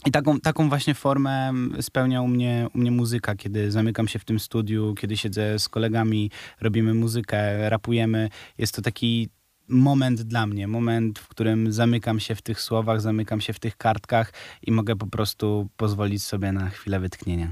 I 0.07 0.11
taką, 0.11 0.41
taką 0.41 0.69
właśnie 0.69 0.95
formę 0.95 1.53
spełnia 1.81 2.23
u 2.23 2.29
mnie, 2.29 2.69
u 2.75 2.79
mnie 2.79 2.91
muzyka, 2.91 3.35
kiedy 3.35 3.71
zamykam 3.71 4.09
się 4.09 4.19
w 4.19 4.25
tym 4.25 4.41
studiu, 4.41 4.95
kiedy 4.95 5.17
siedzę 5.17 5.59
z 5.59 5.69
kolegami, 5.69 6.31
robimy 6.61 6.95
muzykę, 6.95 7.71
rapujemy. 7.71 8.29
Jest 8.59 8.75
to 8.75 8.83
taki 8.83 9.29
moment 9.69 10.23
dla 10.23 10.47
mnie, 10.47 10.69
moment, 10.69 11.19
w 11.19 11.29
którym 11.29 11.73
zamykam 11.73 12.21
się 12.21 12.35
w 12.35 12.43
tych 12.43 12.61
słowach, 12.61 13.01
zamykam 13.01 13.41
się 13.41 13.53
w 13.53 13.59
tych 13.59 13.77
kartkach 13.77 14.33
i 14.63 14.73
mogę 14.73 14.97
po 14.97 15.07
prostu 15.07 15.69
pozwolić 15.77 16.23
sobie 16.23 16.53
na 16.53 16.71
chwilę 16.71 17.01
wytchnienia. 17.01 17.49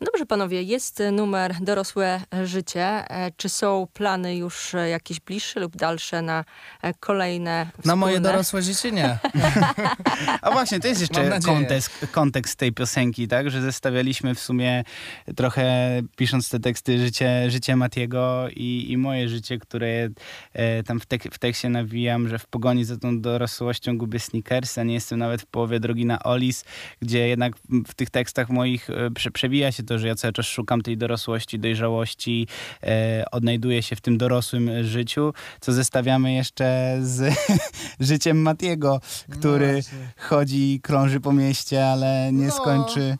Dobrze, 0.00 0.26
panowie, 0.26 0.62
jest 0.62 1.02
numer 1.12 1.54
Dorosłe 1.60 2.20
Życie. 2.44 2.84
E, 2.84 3.30
czy 3.36 3.48
są 3.48 3.86
plany 3.92 4.36
już 4.36 4.74
e, 4.74 4.88
jakieś 4.88 5.20
bliższe 5.20 5.60
lub 5.60 5.76
dalsze 5.76 6.22
na 6.22 6.44
e, 6.82 6.94
kolejne 6.94 7.66
wspólne? 7.66 7.92
Na 7.92 7.96
moje 7.96 8.20
dorosłe 8.20 8.62
życie 8.62 8.92
nie. 8.92 9.18
A 10.42 10.50
właśnie, 10.50 10.80
to 10.80 10.88
jest 10.88 11.00
jeszcze 11.00 11.40
kontekst, 11.44 12.06
kontekst 12.12 12.58
tej 12.58 12.72
piosenki, 12.72 13.28
tak? 13.28 13.50
Że 13.50 13.62
zestawialiśmy 13.62 14.34
w 14.34 14.40
sumie 14.40 14.84
trochę, 15.36 16.00
pisząc 16.16 16.48
te 16.48 16.60
teksty, 16.60 16.98
życie, 16.98 17.50
życie 17.50 17.76
Matiego 17.76 18.48
i, 18.50 18.86
i 18.88 18.96
moje 18.96 19.28
życie, 19.28 19.58
które 19.58 20.08
e, 20.52 20.82
tam 20.82 21.00
w, 21.00 21.06
tek 21.06 21.34
w 21.34 21.38
tekście 21.38 21.68
nawijam, 21.68 22.28
że 22.28 22.38
w 22.38 22.46
pogoni 22.46 22.84
za 22.84 22.96
tą 22.96 23.20
dorosłością 23.20 23.98
gubię 23.98 24.18
sneakers, 24.20 24.78
a 24.78 24.82
nie 24.82 24.94
jestem 24.94 25.18
nawet 25.18 25.42
w 25.42 25.46
połowie 25.46 25.80
drogi 25.80 26.06
na 26.06 26.22
Olis, 26.22 26.64
gdzie 27.02 27.28
jednak 27.28 27.52
w 27.88 27.94
tych 27.94 28.10
tekstach 28.10 28.50
moich 28.50 28.88
prze 29.14 29.30
przewija 29.30 29.72
się 29.72 29.83
to, 29.84 29.98
że 29.98 30.08
ja 30.08 30.14
cały 30.14 30.32
czas 30.32 30.46
szukam 30.46 30.80
tej 30.80 30.96
dorosłości, 30.96 31.58
dojrzałości, 31.58 32.46
e, 32.82 33.24
odnajduję 33.30 33.82
się 33.82 33.96
w 33.96 34.00
tym 34.00 34.18
dorosłym 34.18 34.84
życiu, 34.84 35.32
co 35.60 35.72
zestawiamy 35.72 36.32
jeszcze 36.32 36.98
z 37.02 37.34
życiem 38.00 38.42
Matiego, 38.42 39.00
który 39.30 39.82
no 39.92 39.98
chodzi, 40.28 40.80
krąży 40.82 41.20
po 41.20 41.32
mieście, 41.32 41.86
ale 41.86 42.30
nie 42.32 42.46
no. 42.46 42.52
skończy 42.52 43.16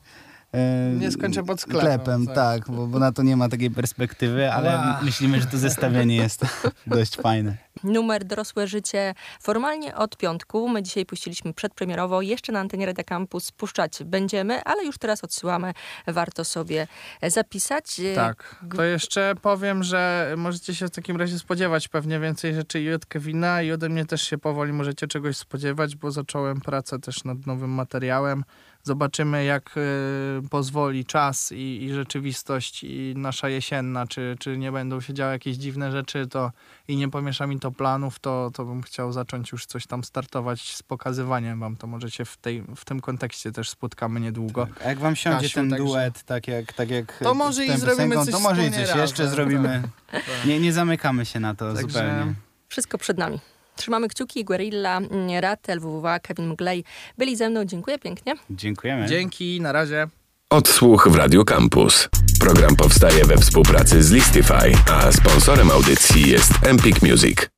e, 0.53 0.91
nie 0.99 1.11
skończę 1.11 1.43
pod 1.43 1.61
sklepem. 1.61 1.81
sklepem 1.81 2.27
tak, 2.27 2.35
tak 2.35 2.75
bo, 2.75 2.87
bo, 2.87 2.99
na 2.99 3.11
to 3.11 3.23
nie 3.23 3.35
ma 3.35 3.49
takiej 3.49 3.71
perspektywy, 3.71 4.51
ale 4.51 4.69
wow. 4.69 5.03
myślimy, 5.03 5.41
że 5.41 5.47
to 5.47 5.57
zestawienie 5.57 6.15
jest 6.15 6.45
dość 6.87 7.15
fajne. 7.15 7.64
Numer 7.85 8.25
Dorosłe 8.25 8.67
Życie 8.67 9.13
formalnie 9.41 9.95
od 9.95 10.17
piątku. 10.17 10.69
My 10.69 10.83
dzisiaj 10.83 11.05
puściliśmy 11.05 11.53
przedpremierowo, 11.53 12.21
jeszcze 12.21 12.51
na 12.51 12.59
antenie 12.59 12.85
Radia 12.85 13.03
Campus 13.03 13.51
puszczać 13.51 14.03
będziemy, 14.03 14.63
ale 14.63 14.85
już 14.85 14.97
teraz 14.97 15.23
odsyłamy, 15.23 15.73
warto 16.07 16.45
sobie 16.45 16.87
zapisać. 17.27 18.01
Tak. 18.15 18.55
To 18.75 18.83
jeszcze 18.83 19.33
powiem, 19.41 19.83
że 19.83 20.33
możecie 20.37 20.75
się 20.75 20.87
w 20.87 20.91
takim 20.91 21.17
razie 21.17 21.39
spodziewać 21.39 21.87
pewnie 21.87 22.19
więcej 22.19 22.53
rzeczy 22.53 22.81
i 22.81 22.93
od 22.93 23.05
Kevina 23.05 23.61
i 23.61 23.71
ode 23.71 23.89
mnie 23.89 24.05
też 24.05 24.21
się 24.21 24.37
powoli 24.37 24.73
możecie 24.73 25.07
czegoś 25.07 25.37
spodziewać, 25.37 25.95
bo 25.95 26.11
zacząłem 26.11 26.61
pracę 26.61 26.99
też 26.99 27.23
nad 27.23 27.45
nowym 27.45 27.69
materiałem. 27.69 28.43
Zobaczymy, 28.89 29.45
jak 29.45 29.77
y, 29.77 30.49
pozwoli 30.49 31.05
czas 31.05 31.51
i, 31.51 31.83
i 31.83 31.93
rzeczywistość 31.93 32.83
i 32.83 33.13
nasza 33.17 33.49
jesienna, 33.49 34.07
czy, 34.07 34.35
czy 34.39 34.57
nie 34.57 34.71
będą 34.71 35.01
się 35.01 35.13
działy 35.13 35.31
jakieś 35.33 35.57
dziwne 35.57 35.91
rzeczy, 35.91 36.27
to 36.27 36.51
i 36.87 36.97
nie 36.97 37.09
pomiesza 37.09 37.47
mi 37.47 37.59
to 37.59 37.71
planów, 37.71 38.19
to, 38.19 38.51
to 38.53 38.65
bym 38.65 38.81
chciał 38.81 39.11
zacząć 39.13 39.51
już 39.51 39.65
coś 39.65 39.87
tam 39.87 40.03
startować 40.03 40.73
z 40.75 40.83
pokazywaniem 40.83 41.59
wam. 41.59 41.75
To 41.75 41.87
możecie 41.87 42.25
w, 42.25 42.37
tej, 42.37 42.63
w 42.75 42.85
tym 42.85 42.99
kontekście 43.01 43.51
też 43.51 43.69
spotkamy 43.69 44.19
niedługo. 44.19 44.67
A 44.85 44.87
jak 44.89 44.99
wam 44.99 45.15
siądzie 45.15 45.41
Kasiu, 45.45 45.55
ten 45.55 45.69
także- 45.69 45.85
duet, 45.85 46.23
tak 46.23 46.47
jak, 46.47 46.73
tak 46.73 46.89
jak 46.89 47.19
To 47.23 47.33
może 47.33 47.65
i 47.65 47.77
zrobimy 47.77 48.15
piosenką, 48.15 48.25
coś 48.25 48.33
To 48.33 48.39
może 48.39 48.65
i 48.67 48.71
coś 48.71 48.79
jeszcze 48.79 48.97
razem, 49.23 49.29
zrobimy. 49.29 49.81
tak. 50.11 50.21
Nie, 50.45 50.59
nie 50.59 50.73
zamykamy 50.73 51.25
się 51.25 51.39
na 51.39 51.55
to 51.55 51.73
Także- 51.73 51.87
zupełnie. 51.87 52.33
Wszystko 52.69 52.97
przed 52.97 53.17
nami. 53.17 53.39
Trzymamy 53.75 54.07
kciuki, 54.07 54.45
Guerilla, 54.45 54.97
mm, 54.97 55.39
Ratel, 55.39 55.79
WWA, 55.79 56.19
Kevin 56.19 56.47
Mglej 56.47 56.83
byli 57.17 57.35
ze 57.35 57.49
mną. 57.49 57.65
Dziękuję 57.65 57.99
pięknie. 57.99 58.33
Dziękujemy. 58.49 59.07
Dzięki, 59.07 59.61
na 59.61 59.71
razie. 59.71 60.07
Odsłuch 60.49 61.07
w 61.11 61.15
Radio 61.15 61.45
Campus. 61.45 62.09
Program 62.39 62.75
powstaje 62.75 63.25
we 63.25 63.37
współpracy 63.37 64.03
z 64.03 64.11
Listify, 64.11 64.71
a 64.91 65.11
sponsorem 65.11 65.71
audycji 65.71 66.29
jest 66.29 66.51
Empik 66.63 67.01
Music. 67.01 67.49